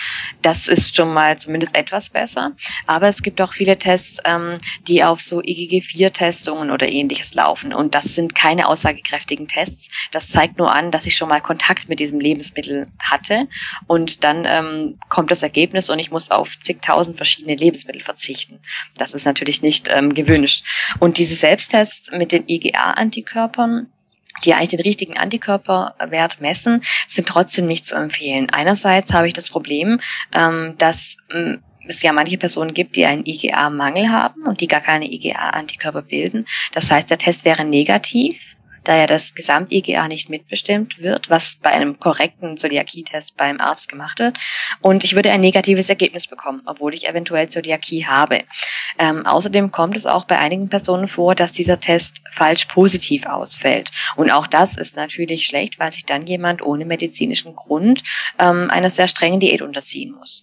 Das 0.43 0.69
ist 0.69 0.97
schon 0.97 1.13
mal 1.13 1.39
zumindest 1.39 1.77
etwas 1.77 2.11
besser. 2.11 2.53
Aber 2.87 3.09
es 3.09 3.23
gibt 3.23 3.41
auch 3.41 3.53
viele 3.53 3.79
Tests, 3.79 4.19
ähm, 4.25 4.59
die 4.87 5.03
auf 5.05 5.21
so 5.21 5.41
IgG4-Testungen 6.53 6.71
oder 6.71 6.89
ähnliches 6.89 7.35
laufen. 7.35 7.73
Und 7.73 7.95
das 7.95 8.15
sind 8.15 8.35
keine 8.35 8.69
aussagekräftigen 8.69 9.49
Tests. 9.49 9.89
Das 10.11 10.29
zeigt 10.29 10.59
nur 10.59 10.75
an, 10.75 10.91
dass 10.91 11.07
ich 11.07 11.17
schon 11.17 11.29
mal 11.29 11.41
Kontakt 11.41 11.89
mit 11.89 12.01
diesem 12.01 12.21
Lebensmittel 12.21 12.87
hatte 12.99 13.49
und 13.87 14.25
dann 14.25 14.45
ähm, 14.47 14.99
kommt 15.09 15.31
das 15.31 15.43
Ergebnis 15.43 15.91
und 15.91 15.99
ich 15.99 16.11
muss 16.11 16.31
auf 16.31 16.59
zigtausend 16.61 17.17
verschiedene 17.17 17.57
Lebensmittel 17.57 18.03
verzichten. 18.03 18.61
Das 18.97 19.15
ist 19.15 19.25
natürlich 19.25 19.63
nicht 19.63 19.89
ähm, 19.91 20.15
gewünscht. 20.15 20.65
Und 20.99 21.19
diese 21.19 21.35
Selbsttests 21.35 22.11
mit 22.13 22.33
den 22.33 22.49
IgA-Antikörpern, 22.49 23.89
die 24.45 24.55
eigentlich 24.55 24.71
den 24.71 24.81
richtigen 24.81 25.19
Antikörperwert 25.19 26.41
messen, 26.41 26.83
sind 27.09 27.29
trotzdem 27.29 27.67
nicht 27.67 27.85
zu 27.85 27.95
empfehlen. 27.95 28.51
Einerseits 28.51 29.13
habe 29.13 29.27
ich 29.27 29.35
das 29.35 29.51
Problem, 29.51 30.01
ähm, 30.33 30.75
dass 30.79 31.17
es 31.89 32.03
ja 32.03 32.13
manche 32.13 32.39
Personen 32.39 32.75
gibt, 32.75 32.97
die 32.97 33.05
einen 33.05 33.25
IgA-Mangel 33.27 34.11
haben 34.11 34.43
und 34.47 34.61
die 34.61 34.69
gar 34.69 34.81
keine 34.81 35.11
IgA-Antikörper 35.11 36.03
bilden. 36.03 36.47
Das 36.73 36.91
heißt, 36.91 37.11
der 37.11 37.19
Test 37.19 37.45
wäre 37.45 37.65
negativ 37.65 38.53
da 38.85 38.97
ja 38.97 39.07
das 39.07 39.35
Gesamt-IGA 39.35 40.09
nicht 40.09 40.29
mitbestimmt 40.29 40.99
wird, 40.99 41.31
was 41.31 41.59
bei 41.63 41.71
einem 41.71 41.99
korrekten 41.99 42.57
Zöliakie-Test 42.57 43.37
beim 43.37 43.61
Arzt 43.61 43.89
gemacht 43.89 44.19
wird. 44.19 44.39
Und 44.81 45.05
ich 45.05 45.15
würde 45.15 45.31
ein 45.31 45.41
negatives 45.41 45.89
Ergebnis 45.89 46.27
bekommen, 46.27 46.63
obwohl 46.67 46.95
ich 46.95 47.09
eventuell 47.09 47.49
Zöliakie 47.49 48.07
habe. 48.07 48.45
Ähm, 48.99 49.27
außerdem 49.27 49.71
kommt 49.71 49.97
es 49.97 50.07
auch 50.07 50.25
bei 50.25 50.39
einigen 50.39 50.69
Personen 50.69 51.09
vor, 51.09 51.35
dass 51.35 51.53
dieser 51.53 51.81
Test 51.81 52.23
falsch 52.33 52.67
positiv 52.67 53.27
ausfällt. 53.27 53.91
Und 54.17 54.31
auch 54.31 54.47
das 54.47 54.77
ist 54.77 54.97
natürlich 54.97 55.47
schlecht, 55.47 55.79
weil 55.79 55.93
sich 55.93 56.05
dann 56.05 56.27
jemand 56.27 56.63
ohne 56.63 56.85
medizinischen 56.85 57.55
Grund 57.55 58.03
ähm, 58.39 58.69
einer 58.71 58.91
sehr 58.91 59.09
strengen 59.09 59.41
Diät 59.41 59.63
unterziehen 59.63 60.13
muss. 60.13 60.43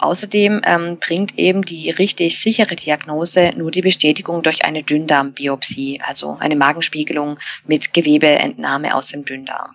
Außerdem 0.00 0.62
ähm, 0.64 0.96
bringt 0.98 1.38
eben 1.38 1.60
die 1.60 1.90
richtig 1.90 2.38
sichere 2.38 2.74
Diagnose 2.74 3.52
nur 3.54 3.70
die 3.70 3.82
Bestätigung 3.82 4.42
durch 4.42 4.64
eine 4.64 4.82
Dünndarmbiopsie, 4.82 6.00
also 6.02 6.38
eine 6.40 6.56
Magenspiegelung 6.56 7.38
mit 7.66 7.92
Gewebeentnahme 7.92 8.94
aus 8.94 9.08
dem 9.08 9.26
Dünndarm. 9.26 9.74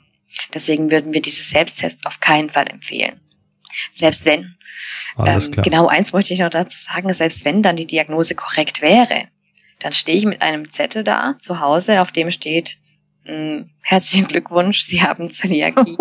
Deswegen 0.51 0.89
würden 0.89 1.13
wir 1.13 1.21
diese 1.21 1.43
Selbsttests 1.43 2.07
auf 2.07 2.19
keinen 2.19 2.49
Fall 2.49 2.67
empfehlen. 2.67 3.21
Selbst 3.91 4.25
wenn, 4.25 4.55
ähm, 5.23 5.51
genau 5.63 5.87
eins 5.87 6.11
möchte 6.11 6.33
ich 6.33 6.39
noch 6.39 6.49
dazu 6.49 6.77
sagen, 6.79 7.13
selbst 7.13 7.45
wenn 7.45 7.61
dann 7.61 7.75
die 7.75 7.85
Diagnose 7.85 8.33
korrekt 8.33 8.81
wäre, 8.81 9.27
dann 9.79 9.93
stehe 9.93 10.17
ich 10.17 10.25
mit 10.25 10.41
einem 10.41 10.71
Zettel 10.71 11.03
da 11.03 11.35
zu 11.39 11.59
Hause, 11.59 12.01
auf 12.01 12.11
dem 12.11 12.31
steht 12.31 12.77
herzlichen 13.81 14.27
Glückwunsch, 14.27 14.81
Sie 14.83 15.01
haben 15.01 15.27
Zöliakie. 15.27 15.97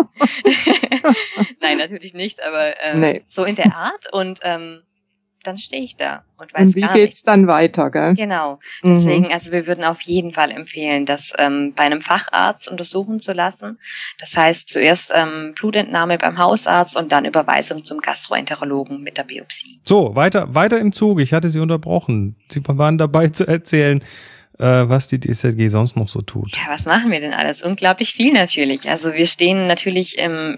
Nein, 1.61 1.77
natürlich 1.77 2.13
nicht, 2.13 2.41
aber 2.43 2.73
ähm, 2.83 2.99
nee. 2.99 3.23
so 3.25 3.43
in 3.43 3.55
der 3.55 3.75
Art 3.75 4.11
und 4.11 4.39
ähm, 4.43 4.81
dann 5.45 5.57
stehe 5.57 5.83
ich 5.83 5.95
da 5.95 6.23
und 6.37 6.53
weiß 6.53 6.61
und 6.61 6.75
wie 6.75 6.81
gar 6.81 6.93
geht's 6.93 7.17
nicht. 7.17 7.27
dann 7.27 7.47
weiter, 7.47 7.91
gell? 7.91 8.13
Genau. 8.15 8.59
Mhm. 8.81 8.95
Deswegen, 8.95 9.25
mhm. 9.25 9.31
also 9.31 9.51
wir 9.51 9.67
würden 9.67 9.83
auf 9.83 10.01
jeden 10.01 10.31
Fall 10.31 10.51
empfehlen, 10.51 11.05
das 11.05 11.33
ähm, 11.37 11.73
bei 11.75 11.83
einem 11.83 12.01
Facharzt 12.01 12.69
untersuchen 12.69 13.19
zu 13.19 13.33
lassen. 13.33 13.79
Das 14.19 14.35
heißt 14.35 14.69
zuerst 14.69 15.11
ähm, 15.13 15.53
Blutentnahme 15.55 16.17
beim 16.17 16.37
Hausarzt 16.37 16.97
und 16.97 17.11
dann 17.11 17.25
Überweisung 17.25 17.83
zum 17.83 17.99
Gastroenterologen 17.99 19.01
mit 19.01 19.17
der 19.17 19.23
Biopsie. 19.23 19.81
So, 19.83 20.15
weiter, 20.15 20.53
weiter 20.53 20.79
im 20.79 20.91
Zug. 20.91 21.19
Ich 21.19 21.33
hatte 21.33 21.49
Sie 21.49 21.59
unterbrochen. 21.59 22.35
Sie 22.49 22.61
waren 22.65 22.97
dabei 22.97 23.29
zu 23.29 23.47
erzählen, 23.47 24.01
äh, 24.01 24.03
was 24.57 25.07
die 25.07 25.19
DZG 25.19 25.67
sonst 25.67 25.97
noch 25.97 26.07
so 26.07 26.21
tut. 26.21 26.55
Ja, 26.55 26.71
was 26.71 26.85
machen 26.85 27.11
wir 27.11 27.19
denn 27.19 27.33
alles? 27.33 27.61
Unglaublich 27.61 28.13
viel 28.13 28.31
natürlich. 28.31 28.89
Also 28.89 29.13
wir 29.13 29.25
stehen 29.27 29.67
natürlich 29.67 30.17
im, 30.17 30.55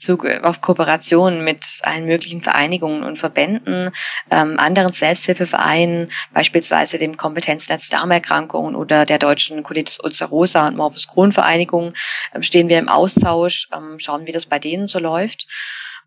Bezug 0.00 0.24
auf 0.24 0.62
Kooperationen 0.62 1.44
mit 1.44 1.64
allen 1.82 2.06
möglichen 2.06 2.40
Vereinigungen 2.40 3.02
und 3.02 3.18
Verbänden, 3.18 3.90
ähm, 4.30 4.58
anderen 4.58 4.92
Selbsthilfevereinen, 4.92 6.10
beispielsweise 6.32 6.96
dem 6.96 7.18
Kompetenznetz 7.18 7.90
Darmerkrankungen 7.90 8.76
oder 8.76 9.04
der 9.04 9.18
deutschen 9.18 9.62
Colitis 9.62 10.00
ulcerosa 10.02 10.68
und 10.68 10.76
Morbus 10.78 11.06
Crohn 11.06 11.32
Vereinigung, 11.32 11.92
ähm, 12.34 12.42
stehen 12.42 12.70
wir 12.70 12.78
im 12.78 12.88
Austausch, 12.88 13.68
ähm, 13.76 13.98
schauen, 13.98 14.26
wie 14.26 14.32
das 14.32 14.46
bei 14.46 14.58
denen 14.58 14.86
so 14.86 14.98
läuft. 14.98 15.46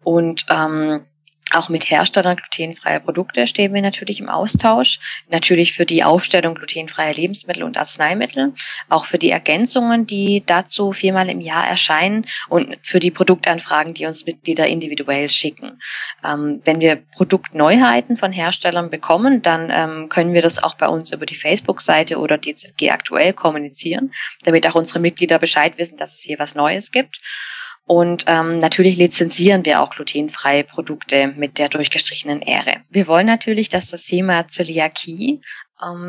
Und 0.03 0.45
ähm, 0.49 1.05
auch 1.55 1.69
mit 1.69 1.89
Herstellern 1.89 2.35
glutenfreier 2.35 2.99
Produkte 2.99 3.47
stehen 3.47 3.73
wir 3.73 3.81
natürlich 3.81 4.19
im 4.19 4.29
Austausch. 4.29 4.99
Natürlich 5.29 5.73
für 5.73 5.85
die 5.85 6.03
Aufstellung 6.03 6.55
glutenfreier 6.55 7.13
Lebensmittel 7.13 7.63
und 7.63 7.77
Arzneimittel, 7.77 8.53
auch 8.89 9.05
für 9.05 9.17
die 9.17 9.29
Ergänzungen, 9.29 10.05
die 10.07 10.43
dazu 10.45 10.91
viermal 10.91 11.29
im 11.29 11.41
Jahr 11.41 11.67
erscheinen 11.67 12.25
und 12.49 12.77
für 12.81 12.99
die 12.99 13.11
Produktanfragen, 13.11 13.93
die 13.93 14.05
uns 14.05 14.25
Mitglieder 14.25 14.67
individuell 14.67 15.29
schicken. 15.29 15.79
Ähm, 16.23 16.61
wenn 16.65 16.79
wir 16.79 16.95
Produktneuheiten 16.95 18.17
von 18.17 18.31
Herstellern 18.31 18.89
bekommen, 18.89 19.41
dann 19.41 19.69
ähm, 19.71 20.09
können 20.09 20.33
wir 20.33 20.41
das 20.41 20.61
auch 20.61 20.75
bei 20.75 20.87
uns 20.87 21.11
über 21.11 21.25
die 21.25 21.35
Facebook-Seite 21.35 22.17
oder 22.17 22.37
DZG 22.37 22.91
aktuell 22.91 23.33
kommunizieren, 23.33 24.13
damit 24.43 24.67
auch 24.67 24.75
unsere 24.75 24.99
Mitglieder 24.99 25.39
Bescheid 25.39 25.77
wissen, 25.77 25.97
dass 25.97 26.15
es 26.15 26.21
hier 26.21 26.39
was 26.39 26.55
Neues 26.55 26.91
gibt. 26.91 27.19
Und 27.85 28.23
ähm, 28.27 28.59
natürlich 28.59 28.97
lizenzieren 28.97 29.65
wir 29.65 29.81
auch 29.81 29.89
glutenfreie 29.89 30.63
Produkte 30.63 31.27
mit 31.35 31.59
der 31.59 31.67
durchgestrichenen 31.67 32.41
Ähre. 32.41 32.81
Wir 32.89 33.07
wollen 33.07 33.27
natürlich, 33.27 33.67
dass 33.69 33.89
das 33.89 34.05
Thema 34.05 34.47
Zöliakie 34.47 35.41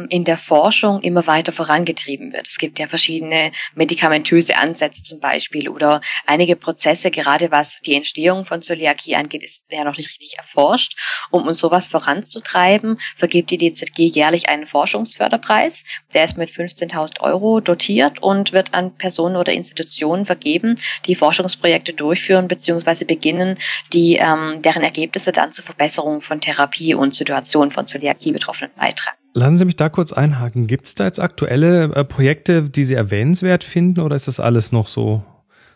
in 0.08 0.24
der 0.24 0.38
Forschung 0.38 1.00
immer 1.02 1.26
weiter 1.26 1.52
vorangetrieben 1.52 2.32
wird. 2.32 2.48
Es 2.48 2.58
gibt 2.58 2.78
ja 2.78 2.86
verschiedene 2.86 3.52
medikamentöse 3.74 4.56
Ansätze 4.56 5.02
zum 5.02 5.20
Beispiel 5.20 5.68
oder 5.68 6.00
einige 6.26 6.56
Prozesse, 6.56 7.10
gerade 7.10 7.50
was 7.50 7.78
die 7.80 7.94
Entstehung 7.94 8.44
von 8.44 8.62
Zöliakie 8.62 9.16
angeht, 9.16 9.42
ist 9.42 9.62
ja 9.70 9.84
noch 9.84 9.96
nicht 9.96 10.08
richtig 10.08 10.38
erforscht. 10.38 10.98
Um 11.30 11.46
uns 11.46 11.58
sowas 11.58 11.88
voranzutreiben, 11.88 12.98
vergibt 13.16 13.50
die 13.50 13.58
DZG 13.58 14.06
jährlich 14.06 14.48
einen 14.48 14.66
Forschungsförderpreis. 14.66 15.84
Der 16.12 16.24
ist 16.24 16.36
mit 16.36 16.50
15.000 16.50 17.20
Euro 17.20 17.60
dotiert 17.60 18.22
und 18.22 18.52
wird 18.52 18.74
an 18.74 18.94
Personen 18.96 19.36
oder 19.36 19.52
Institutionen 19.52 20.26
vergeben, 20.26 20.74
die 21.06 21.14
Forschungsprojekte 21.14 21.92
durchführen 21.92 22.48
bzw. 22.48 23.04
beginnen, 23.04 23.58
die 23.92 24.16
ähm, 24.16 24.60
deren 24.62 24.82
Ergebnisse 24.82 25.32
dann 25.32 25.52
zur 25.52 25.64
Verbesserung 25.64 26.20
von 26.20 26.40
Therapie 26.40 26.94
und 26.94 27.14
Situation 27.14 27.70
von 27.70 27.86
Zöliakie-Betroffenen 27.86 28.72
beitragen. 28.76 29.23
Lassen 29.36 29.56
Sie 29.56 29.64
mich 29.64 29.74
da 29.74 29.88
kurz 29.88 30.12
einhaken. 30.12 30.68
Gibt 30.68 30.86
es 30.86 30.94
da 30.94 31.06
jetzt 31.06 31.18
aktuelle 31.18 31.92
äh, 31.92 32.04
Projekte, 32.04 32.62
die 32.62 32.84
Sie 32.84 32.94
erwähnenswert 32.94 33.64
finden 33.64 34.00
oder 34.00 34.14
ist 34.14 34.28
das 34.28 34.38
alles 34.38 34.70
noch 34.70 34.86
so, 34.86 35.24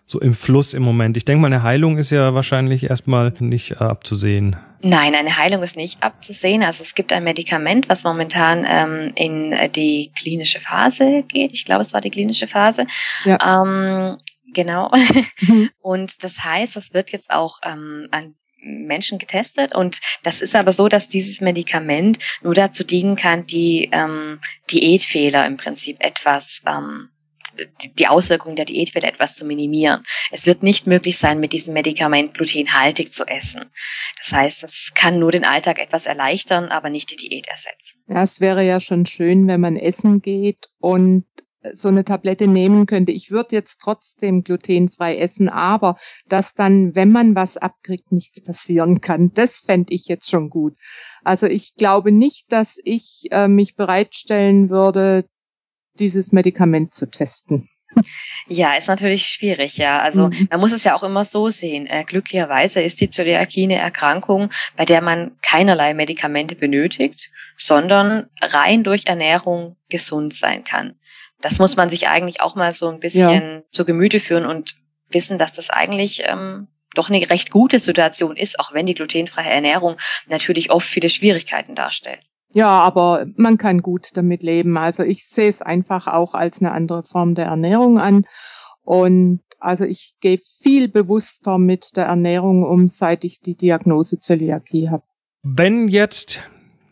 so 0.06 0.20
im 0.20 0.32
Fluss 0.34 0.74
im 0.74 0.84
Moment? 0.84 1.16
Ich 1.16 1.24
denke 1.24 1.42
mal, 1.42 1.48
eine 1.48 1.64
Heilung 1.64 1.98
ist 1.98 2.10
ja 2.10 2.34
wahrscheinlich 2.34 2.88
erstmal 2.88 3.34
nicht 3.40 3.72
äh, 3.72 3.84
abzusehen. 3.84 4.56
Nein, 4.80 5.16
eine 5.16 5.36
Heilung 5.36 5.64
ist 5.64 5.76
nicht 5.76 6.04
abzusehen. 6.04 6.62
Also 6.62 6.84
es 6.84 6.94
gibt 6.94 7.12
ein 7.12 7.24
Medikament, 7.24 7.88
was 7.88 8.04
momentan 8.04 8.64
ähm, 8.64 9.12
in 9.16 9.52
die 9.72 10.12
klinische 10.16 10.60
Phase 10.60 11.24
geht. 11.26 11.52
Ich 11.52 11.64
glaube, 11.64 11.82
es 11.82 11.92
war 11.92 12.00
die 12.00 12.10
klinische 12.10 12.46
Phase. 12.46 12.86
Ja. 13.24 13.64
Ähm, 13.64 14.18
genau. 14.54 14.92
Mhm. 15.40 15.70
Und 15.80 16.22
das 16.22 16.44
heißt, 16.44 16.76
es 16.76 16.94
wird 16.94 17.10
jetzt 17.10 17.30
auch 17.30 17.58
ähm, 17.64 18.06
an 18.12 18.36
Menschen 18.60 19.18
getestet 19.18 19.74
und 19.74 20.00
das 20.22 20.40
ist 20.40 20.54
aber 20.54 20.72
so, 20.72 20.88
dass 20.88 21.08
dieses 21.08 21.40
Medikament 21.40 22.18
nur 22.42 22.54
dazu 22.54 22.84
dienen 22.84 23.16
kann, 23.16 23.46
die 23.46 23.88
ähm, 23.92 24.40
Diätfehler 24.70 25.46
im 25.46 25.56
Prinzip 25.56 25.96
etwas 26.00 26.60
ähm, 26.66 27.10
die 27.98 28.06
Auswirkungen 28.06 28.56
der 28.56 28.64
Diätfehler 28.64 29.08
etwas 29.08 29.34
zu 29.34 29.44
minimieren. 29.44 30.02
Es 30.30 30.46
wird 30.46 30.62
nicht 30.62 30.86
möglich 30.86 31.18
sein, 31.18 31.40
mit 31.40 31.52
diesem 31.52 31.74
Medikament 31.74 32.34
glutenhaltig 32.34 33.12
zu 33.12 33.24
essen. 33.26 33.70
Das 34.18 34.32
heißt, 34.32 34.64
es 34.64 34.92
kann 34.94 35.18
nur 35.18 35.32
den 35.32 35.44
Alltag 35.44 35.78
etwas 35.78 36.06
erleichtern, 36.06 36.66
aber 36.68 36.90
nicht 36.90 37.10
die 37.10 37.16
Diät 37.16 37.48
ersetzen. 37.48 38.02
Ja, 38.06 38.22
es 38.22 38.40
wäre 38.40 38.64
ja 38.64 38.80
schon 38.80 39.06
schön, 39.06 39.48
wenn 39.48 39.60
man 39.60 39.76
essen 39.76 40.20
geht 40.22 40.68
und 40.78 41.26
so 41.74 41.88
eine 41.88 42.04
Tablette 42.04 42.46
nehmen 42.46 42.86
könnte. 42.86 43.12
Ich 43.12 43.30
würde 43.30 43.54
jetzt 43.54 43.78
trotzdem 43.80 44.42
glutenfrei 44.44 45.18
essen, 45.18 45.48
aber 45.48 45.96
dass 46.28 46.54
dann, 46.54 46.94
wenn 46.94 47.10
man 47.10 47.34
was 47.34 47.56
abkriegt, 47.56 48.12
nichts 48.12 48.42
passieren 48.42 49.00
kann, 49.00 49.32
das 49.34 49.58
fände 49.58 49.92
ich 49.92 50.06
jetzt 50.06 50.30
schon 50.30 50.50
gut. 50.50 50.74
Also 51.24 51.46
ich 51.46 51.74
glaube 51.76 52.12
nicht, 52.12 52.52
dass 52.52 52.78
ich 52.84 53.26
äh, 53.30 53.48
mich 53.48 53.76
bereitstellen 53.76 54.70
würde, 54.70 55.24
dieses 55.98 56.32
Medikament 56.32 56.94
zu 56.94 57.06
testen. 57.06 57.68
Ja, 58.46 58.74
ist 58.74 58.88
natürlich 58.88 59.26
schwierig, 59.26 59.76
ja. 59.78 60.00
Also 60.00 60.28
mhm. 60.28 60.48
man 60.50 60.60
muss 60.60 60.72
es 60.72 60.84
ja 60.84 60.94
auch 60.94 61.02
immer 61.02 61.24
so 61.24 61.48
sehen. 61.48 61.86
Äh, 61.86 62.04
glücklicherweise 62.04 62.80
ist 62.80 63.00
die 63.00 63.10
Zöliakie 63.10 63.64
eine 63.64 63.76
Erkrankung, 63.76 64.50
bei 64.76 64.84
der 64.84 65.00
man 65.00 65.32
keinerlei 65.42 65.94
Medikamente 65.94 66.54
benötigt, 66.54 67.30
sondern 67.56 68.28
rein 68.40 68.84
durch 68.84 69.06
Ernährung 69.06 69.76
gesund 69.88 70.34
sein 70.34 70.64
kann 70.64 70.94
das 71.40 71.58
muss 71.58 71.76
man 71.76 71.90
sich 71.90 72.08
eigentlich 72.08 72.40
auch 72.40 72.54
mal 72.54 72.72
so 72.72 72.88
ein 72.88 73.00
bisschen 73.00 73.42
ja. 73.42 73.62
zu 73.70 73.84
Gemüte 73.84 74.20
führen 74.20 74.46
und 74.46 74.76
wissen, 75.10 75.38
dass 75.38 75.52
das 75.52 75.70
eigentlich 75.70 76.22
ähm, 76.26 76.68
doch 76.94 77.10
eine 77.10 77.30
recht 77.30 77.50
gute 77.50 77.78
Situation 77.78 78.36
ist, 78.36 78.58
auch 78.58 78.72
wenn 78.72 78.86
die 78.86 78.94
glutenfreie 78.94 79.50
Ernährung 79.50 79.96
natürlich 80.26 80.70
oft 80.70 80.88
viele 80.88 81.08
Schwierigkeiten 81.08 81.74
darstellt. 81.74 82.20
Ja, 82.52 82.80
aber 82.80 83.26
man 83.36 83.58
kann 83.58 83.82
gut 83.82 84.08
damit 84.14 84.42
leben. 84.42 84.76
Also 84.78 85.02
ich 85.02 85.26
sehe 85.26 85.50
es 85.50 85.60
einfach 85.60 86.06
auch 86.06 86.34
als 86.34 86.60
eine 86.60 86.72
andere 86.72 87.02
Form 87.04 87.34
der 87.34 87.46
Ernährung 87.46 87.98
an. 87.98 88.24
Und 88.82 89.42
also 89.60 89.84
ich 89.84 90.14
gehe 90.20 90.40
viel 90.62 90.88
bewusster 90.88 91.58
mit 91.58 91.96
der 91.96 92.06
Ernährung 92.06 92.62
um, 92.62 92.88
seit 92.88 93.24
ich 93.24 93.40
die 93.40 93.54
Diagnose 93.54 94.18
Zöliakie 94.18 94.88
habe. 94.88 95.02
Wenn 95.42 95.88
jetzt 95.88 96.42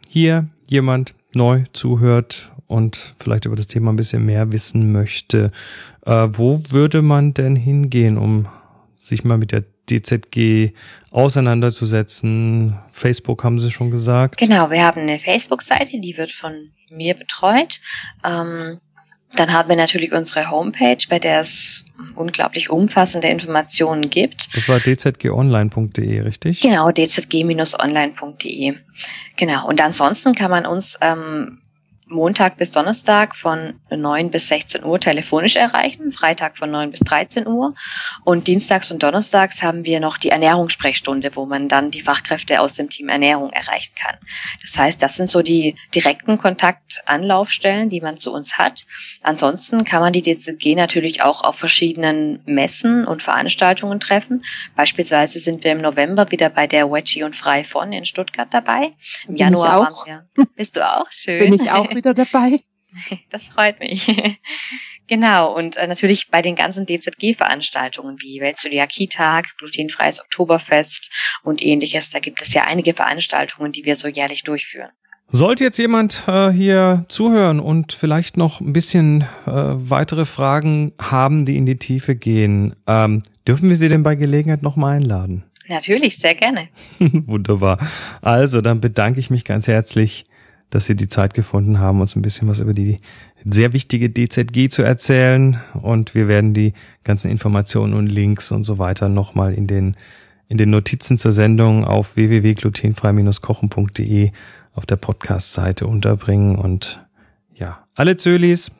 hier 0.06 0.48
jemand 0.68 1.14
neu 1.34 1.64
zuhört 1.72 2.52
und 2.66 3.14
vielleicht 3.18 3.44
über 3.44 3.56
das 3.56 3.66
Thema 3.66 3.92
ein 3.92 3.96
bisschen 3.96 4.24
mehr 4.24 4.52
wissen 4.52 4.92
möchte, 4.92 5.50
äh, 6.04 6.28
wo 6.30 6.62
würde 6.68 7.02
man 7.02 7.34
denn 7.34 7.56
hingehen, 7.56 8.18
um 8.18 8.48
sich 8.96 9.24
mal 9.24 9.38
mit 9.38 9.52
der 9.52 9.64
DZG 9.90 10.72
auseinanderzusetzen? 11.10 12.78
Facebook 12.92 13.44
haben 13.44 13.58
Sie 13.58 13.70
schon 13.70 13.90
gesagt. 13.90 14.38
Genau, 14.38 14.70
wir 14.70 14.82
haben 14.84 15.02
eine 15.02 15.18
Facebook-Seite, 15.18 16.00
die 16.00 16.16
wird 16.16 16.32
von 16.32 16.66
mir 16.90 17.14
betreut. 17.14 17.80
Ähm, 18.24 18.80
dann 19.34 19.52
haben 19.52 19.68
wir 19.68 19.76
natürlich 19.76 20.12
unsere 20.12 20.50
Homepage, 20.50 20.98
bei 21.08 21.18
der 21.18 21.40
es 21.40 21.84
unglaublich 22.14 22.70
umfassende 22.70 23.28
Informationen 23.28 24.08
gibt. 24.08 24.48
Das 24.54 24.68
war 24.68 24.80
dzgonline.de, 24.80 26.20
richtig? 26.20 26.60
Genau, 26.60 26.90
dzg-online.de. 26.90 28.74
Genau. 29.36 29.68
Und 29.68 29.80
ansonsten 29.80 30.32
kann 30.32 30.50
man 30.50 30.64
uns 30.64 30.98
ähm, 31.00 31.58
Montag 32.08 32.56
bis 32.56 32.70
Donnerstag 32.70 33.34
von 33.34 33.80
9 33.90 34.30
bis 34.30 34.46
16 34.46 34.84
Uhr 34.84 35.00
telefonisch 35.00 35.56
erreichen, 35.56 36.12
Freitag 36.12 36.56
von 36.56 36.70
9 36.70 36.92
bis 36.92 37.00
13 37.00 37.48
Uhr 37.48 37.74
und 38.24 38.46
Dienstags 38.46 38.92
und 38.92 39.02
Donnerstags 39.02 39.60
haben 39.62 39.84
wir 39.84 39.98
noch 39.98 40.16
die 40.16 40.28
Ernährungssprechstunde, 40.28 41.32
wo 41.34 41.46
man 41.46 41.68
dann 41.68 41.90
die 41.90 42.00
Fachkräfte 42.00 42.60
aus 42.60 42.74
dem 42.74 42.90
Team 42.90 43.08
Ernährung 43.08 43.50
erreichen 43.50 43.92
kann. 44.00 44.16
Das 44.62 44.78
heißt, 44.78 45.02
das 45.02 45.16
sind 45.16 45.30
so 45.30 45.42
die 45.42 45.74
direkten 45.94 46.38
Kontaktanlaufstellen, 46.38 47.90
die 47.90 48.00
man 48.00 48.18
zu 48.18 48.32
uns 48.32 48.56
hat. 48.56 48.86
Ansonsten 49.22 49.84
kann 49.84 50.00
man 50.00 50.12
die 50.12 50.22
DZG 50.22 50.76
natürlich 50.76 51.22
auch 51.22 51.42
auf 51.42 51.56
verschiedenen 51.56 52.40
Messen 52.46 53.04
und 53.04 53.24
Veranstaltungen 53.24 53.98
treffen. 53.98 54.44
Beispielsweise 54.76 55.40
sind 55.40 55.64
wir 55.64 55.72
im 55.72 55.80
November 55.80 56.30
wieder 56.30 56.50
bei 56.50 56.68
der 56.68 56.88
Wedgie 56.88 57.24
und 57.24 57.34
Frei 57.34 57.64
von 57.64 57.92
in 57.92 58.04
Stuttgart 58.04 58.48
dabei. 58.52 58.92
Im 59.26 59.34
Bin 59.34 59.36
Januar 59.38 59.80
waren 59.80 60.24
wir. 60.34 60.46
Bist 60.54 60.76
du 60.76 60.88
auch? 60.88 61.06
Schön. 61.10 61.38
Bin 61.38 61.54
ich 61.54 61.70
auch 61.72 61.95
wieder 61.96 62.14
dabei. 62.14 62.58
Das 63.30 63.48
freut 63.48 63.78
mich. 63.80 64.06
genau, 65.06 65.54
und 65.54 65.76
äh, 65.76 65.86
natürlich 65.86 66.28
bei 66.30 66.40
den 66.40 66.54
ganzen 66.54 66.86
DZG-Veranstaltungen 66.86 68.16
wie 68.22 68.40
Weltzöliakie-Tag, 68.40 69.58
glutenfreies 69.58 70.22
Oktoberfest 70.22 71.12
und 71.42 71.60
ähnliches, 71.62 72.08
da 72.08 72.20
gibt 72.20 72.40
es 72.40 72.54
ja 72.54 72.64
einige 72.64 72.94
Veranstaltungen, 72.94 73.72
die 73.72 73.84
wir 73.84 73.96
so 73.96 74.08
jährlich 74.08 74.44
durchführen. 74.44 74.88
Sollte 75.28 75.64
jetzt 75.64 75.78
jemand 75.78 76.22
äh, 76.28 76.50
hier 76.50 77.04
zuhören 77.08 77.58
und 77.58 77.92
vielleicht 77.92 78.36
noch 78.36 78.60
ein 78.60 78.72
bisschen 78.72 79.22
äh, 79.46 79.50
weitere 79.52 80.24
Fragen 80.24 80.92
haben, 81.02 81.44
die 81.44 81.56
in 81.56 81.66
die 81.66 81.78
Tiefe 81.78 82.14
gehen, 82.14 82.76
ähm, 82.86 83.22
dürfen 83.46 83.68
wir 83.68 83.76
Sie 83.76 83.88
denn 83.88 84.04
bei 84.04 84.14
Gelegenheit 84.14 84.62
nochmal 84.62 84.96
einladen? 84.96 85.44
Natürlich, 85.68 86.18
sehr 86.18 86.36
gerne. 86.36 86.68
Wunderbar. 86.98 87.78
Also, 88.22 88.60
dann 88.60 88.80
bedanke 88.80 89.18
ich 89.18 89.30
mich 89.30 89.44
ganz 89.44 89.66
herzlich 89.66 90.26
dass 90.70 90.86
Sie 90.86 90.96
die 90.96 91.08
Zeit 91.08 91.34
gefunden 91.34 91.78
haben, 91.78 92.00
uns 92.00 92.16
ein 92.16 92.22
bisschen 92.22 92.48
was 92.48 92.58
über 92.60 92.72
die 92.74 92.98
sehr 93.44 93.72
wichtige 93.72 94.10
DZG 94.10 94.68
zu 94.68 94.82
erzählen. 94.82 95.60
Und 95.74 96.14
wir 96.14 96.28
werden 96.28 96.54
die 96.54 96.74
ganzen 97.04 97.30
Informationen 97.30 97.94
und 97.94 98.06
Links 98.06 98.52
und 98.52 98.64
so 98.64 98.78
weiter 98.78 99.08
nochmal 99.08 99.54
in 99.54 99.66
den, 99.66 99.96
in 100.48 100.58
den 100.58 100.70
Notizen 100.70 101.18
zur 101.18 101.32
Sendung 101.32 101.84
auf 101.84 102.14
www.glutenfrei-kochen.de 102.16 104.30
auf 104.74 104.86
der 104.86 104.96
Podcast-Seite 104.96 105.86
unterbringen. 105.86 106.56
Und 106.56 107.06
ja, 107.54 107.86
alle 107.94 108.16
Zölis, 108.16 108.72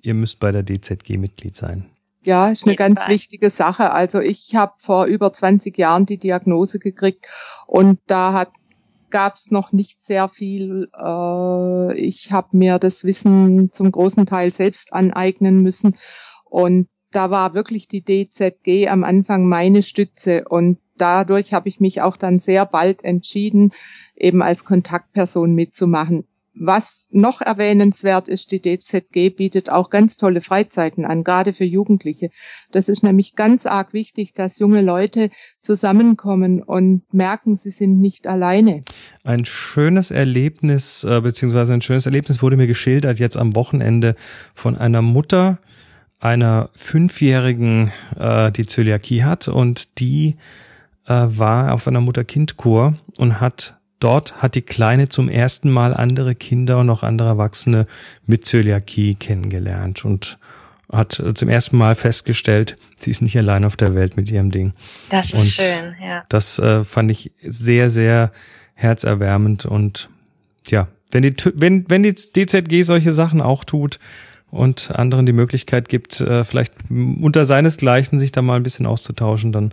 ihr 0.00 0.14
müsst 0.14 0.38
bei 0.40 0.52
der 0.52 0.62
DZG 0.62 1.18
Mitglied 1.18 1.56
sein. 1.56 1.86
Ja, 2.24 2.50
ist 2.50 2.66
eine 2.66 2.76
ganz 2.76 3.08
wichtige 3.08 3.50
Sache. 3.50 3.90
Also 3.90 4.20
ich 4.20 4.54
habe 4.54 4.74
vor 4.78 5.06
über 5.06 5.32
20 5.32 5.76
Jahren 5.76 6.06
die 6.06 6.18
Diagnose 6.18 6.78
gekriegt 6.78 7.26
und 7.66 7.98
da 8.06 8.32
hat 8.32 8.50
gab 9.12 9.36
es 9.36 9.52
noch 9.52 9.70
nicht 9.70 10.02
sehr 10.02 10.28
viel. 10.28 10.90
Äh, 10.98 11.96
ich 11.96 12.32
habe 12.32 12.56
mir 12.56 12.80
das 12.80 13.04
Wissen 13.04 13.70
zum 13.70 13.92
großen 13.92 14.26
Teil 14.26 14.52
selbst 14.52 14.92
aneignen 14.92 15.62
müssen. 15.62 15.96
Und 16.44 16.88
da 17.12 17.30
war 17.30 17.54
wirklich 17.54 17.86
die 17.86 18.02
DZG 18.02 18.88
am 18.88 19.04
Anfang 19.04 19.46
meine 19.48 19.84
Stütze. 19.84 20.44
Und 20.48 20.78
dadurch 20.96 21.54
habe 21.54 21.68
ich 21.68 21.78
mich 21.78 22.00
auch 22.00 22.16
dann 22.16 22.40
sehr 22.40 22.66
bald 22.66 23.04
entschieden, 23.04 23.72
eben 24.16 24.42
als 24.42 24.64
Kontaktperson 24.64 25.54
mitzumachen. 25.54 26.24
Was 26.54 27.08
noch 27.10 27.40
erwähnenswert 27.40 28.28
ist, 28.28 28.52
die 28.52 28.60
DZG 28.60 29.30
bietet 29.30 29.70
auch 29.70 29.88
ganz 29.88 30.18
tolle 30.18 30.42
Freizeiten 30.42 31.04
an, 31.06 31.24
gerade 31.24 31.54
für 31.54 31.64
Jugendliche. 31.64 32.30
Das 32.70 32.88
ist 32.88 33.02
nämlich 33.02 33.34
ganz 33.34 33.64
arg 33.64 33.94
wichtig, 33.94 34.34
dass 34.34 34.58
junge 34.58 34.82
Leute 34.82 35.30
zusammenkommen 35.62 36.62
und 36.62 37.02
merken, 37.12 37.56
sie 37.56 37.70
sind 37.70 38.00
nicht 38.00 38.26
alleine. 38.26 38.82
Ein 39.24 39.46
schönes 39.46 40.10
Erlebnis, 40.10 41.04
äh, 41.04 41.20
beziehungsweise 41.22 41.72
ein 41.72 41.82
schönes 41.82 42.04
Erlebnis 42.04 42.42
wurde 42.42 42.56
mir 42.56 42.66
geschildert 42.66 43.18
jetzt 43.18 43.36
am 43.38 43.56
Wochenende 43.56 44.14
von 44.54 44.76
einer 44.76 45.02
Mutter 45.02 45.58
einer 46.20 46.70
Fünfjährigen, 46.74 47.90
äh, 48.16 48.52
die 48.52 48.66
Zöliakie 48.66 49.24
hat 49.24 49.48
und 49.48 49.98
die 49.98 50.36
äh, 51.06 51.14
war 51.26 51.72
auf 51.72 51.88
einer 51.88 52.00
Mutter-Kind-Kur 52.00 52.94
und 53.18 53.40
hat 53.40 53.80
dort 54.02 54.42
hat 54.42 54.54
die 54.54 54.62
Kleine 54.62 55.08
zum 55.08 55.28
ersten 55.28 55.70
Mal 55.70 55.94
andere 55.94 56.34
Kinder 56.34 56.78
und 56.78 56.90
auch 56.90 57.02
andere 57.02 57.28
Erwachsene 57.28 57.86
mit 58.26 58.46
Zöliakie 58.46 59.14
kennengelernt 59.14 60.04
und 60.04 60.38
hat 60.90 61.22
zum 61.34 61.48
ersten 61.48 61.78
Mal 61.78 61.94
festgestellt, 61.94 62.76
sie 62.98 63.10
ist 63.10 63.22
nicht 63.22 63.36
allein 63.38 63.64
auf 63.64 63.76
der 63.76 63.94
Welt 63.94 64.16
mit 64.16 64.30
ihrem 64.30 64.50
Ding. 64.50 64.74
Das 65.08 65.26
ist 65.26 65.34
und 65.34 65.48
schön, 65.48 65.94
ja. 66.02 66.24
Das 66.28 66.58
äh, 66.58 66.84
fand 66.84 67.10
ich 67.10 67.32
sehr, 67.42 67.88
sehr 67.88 68.30
herzerwärmend 68.74 69.64
und 69.64 70.10
ja, 70.68 70.88
wenn 71.10 71.22
die, 71.22 71.34
wenn, 71.54 71.88
wenn 71.88 72.02
die 72.02 72.14
DZG 72.14 72.82
solche 72.82 73.12
Sachen 73.12 73.40
auch 73.40 73.64
tut 73.64 73.98
und 74.50 74.90
anderen 74.94 75.24
die 75.24 75.32
Möglichkeit 75.32 75.88
gibt, 75.88 76.20
äh, 76.20 76.44
vielleicht 76.44 76.74
unter 76.90 77.46
seinesgleichen 77.46 78.18
sich 78.18 78.32
da 78.32 78.42
mal 78.42 78.56
ein 78.56 78.62
bisschen 78.62 78.86
auszutauschen, 78.86 79.52
dann 79.52 79.72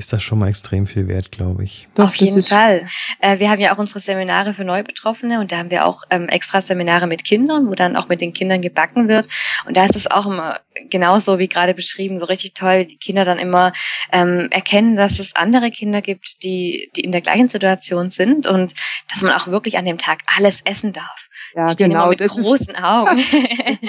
ist 0.00 0.14
das 0.14 0.22
schon 0.22 0.38
mal 0.38 0.48
extrem 0.48 0.86
viel 0.86 1.08
wert, 1.08 1.30
glaube 1.30 1.62
ich. 1.62 1.86
Doch, 1.94 2.04
Auf 2.04 2.14
jeden 2.14 2.42
Fall. 2.42 2.88
Äh, 3.20 3.38
wir 3.38 3.50
haben 3.50 3.60
ja 3.60 3.74
auch 3.74 3.78
unsere 3.78 4.00
Seminare 4.00 4.54
für 4.54 4.64
Neubetroffene 4.64 5.40
und 5.40 5.52
da 5.52 5.58
haben 5.58 5.68
wir 5.68 5.84
auch 5.84 6.04
ähm, 6.08 6.26
extra 6.30 6.62
Seminare 6.62 7.06
mit 7.06 7.22
Kindern, 7.22 7.68
wo 7.68 7.74
dann 7.74 7.98
auch 7.98 8.08
mit 8.08 8.22
den 8.22 8.32
Kindern 8.32 8.62
gebacken 8.62 9.08
wird. 9.08 9.28
Und 9.66 9.76
da 9.76 9.84
ist 9.84 9.96
es 9.96 10.10
auch 10.10 10.24
immer 10.24 10.58
genauso 10.88 11.38
wie 11.38 11.48
gerade 11.48 11.74
beschrieben, 11.74 12.18
so 12.18 12.24
richtig 12.24 12.54
toll, 12.54 12.86
die 12.86 12.96
Kinder 12.96 13.26
dann 13.26 13.38
immer 13.38 13.74
ähm, 14.10 14.48
erkennen, 14.50 14.96
dass 14.96 15.18
es 15.18 15.36
andere 15.36 15.68
Kinder 15.68 16.00
gibt, 16.00 16.42
die, 16.42 16.90
die 16.96 17.02
in 17.02 17.12
der 17.12 17.20
gleichen 17.20 17.50
Situation 17.50 18.08
sind 18.08 18.46
und 18.46 18.72
dass 19.12 19.20
man 19.20 19.34
auch 19.34 19.48
wirklich 19.48 19.76
an 19.76 19.84
dem 19.84 19.98
Tag 19.98 20.20
alles 20.34 20.62
essen 20.64 20.94
darf. 20.94 21.28
Ja, 21.54 21.74
genau. 21.74 22.08
Mit 22.08 22.22
das 22.22 22.32
großen 22.32 22.74
ist, 22.74 22.82
Augen. 22.82 23.22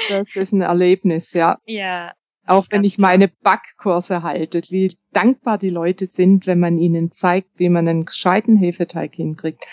das 0.09 0.27
ist 0.35 0.51
ein 0.51 0.61
Erlebnis, 0.61 1.31
ja. 1.31 1.57
Ja. 1.65 2.11
Auch 2.51 2.65
wenn 2.69 2.83
ich 2.83 2.97
meine 2.97 3.29
Backkurse 3.29 4.23
halte, 4.23 4.61
wie 4.67 4.91
dankbar 5.13 5.57
die 5.57 5.69
Leute 5.69 6.07
sind, 6.07 6.45
wenn 6.47 6.59
man 6.59 6.77
ihnen 6.77 7.13
zeigt, 7.13 7.47
wie 7.55 7.69
man 7.69 7.87
einen 7.87 8.03
gescheiten 8.03 8.57
Hefeteig 8.57 9.15
hinkriegt. 9.15 9.63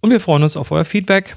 Und 0.00 0.10
wir 0.10 0.20
freuen 0.20 0.44
uns 0.44 0.56
auf 0.56 0.72
euer 0.72 0.86
Feedback. 0.86 1.36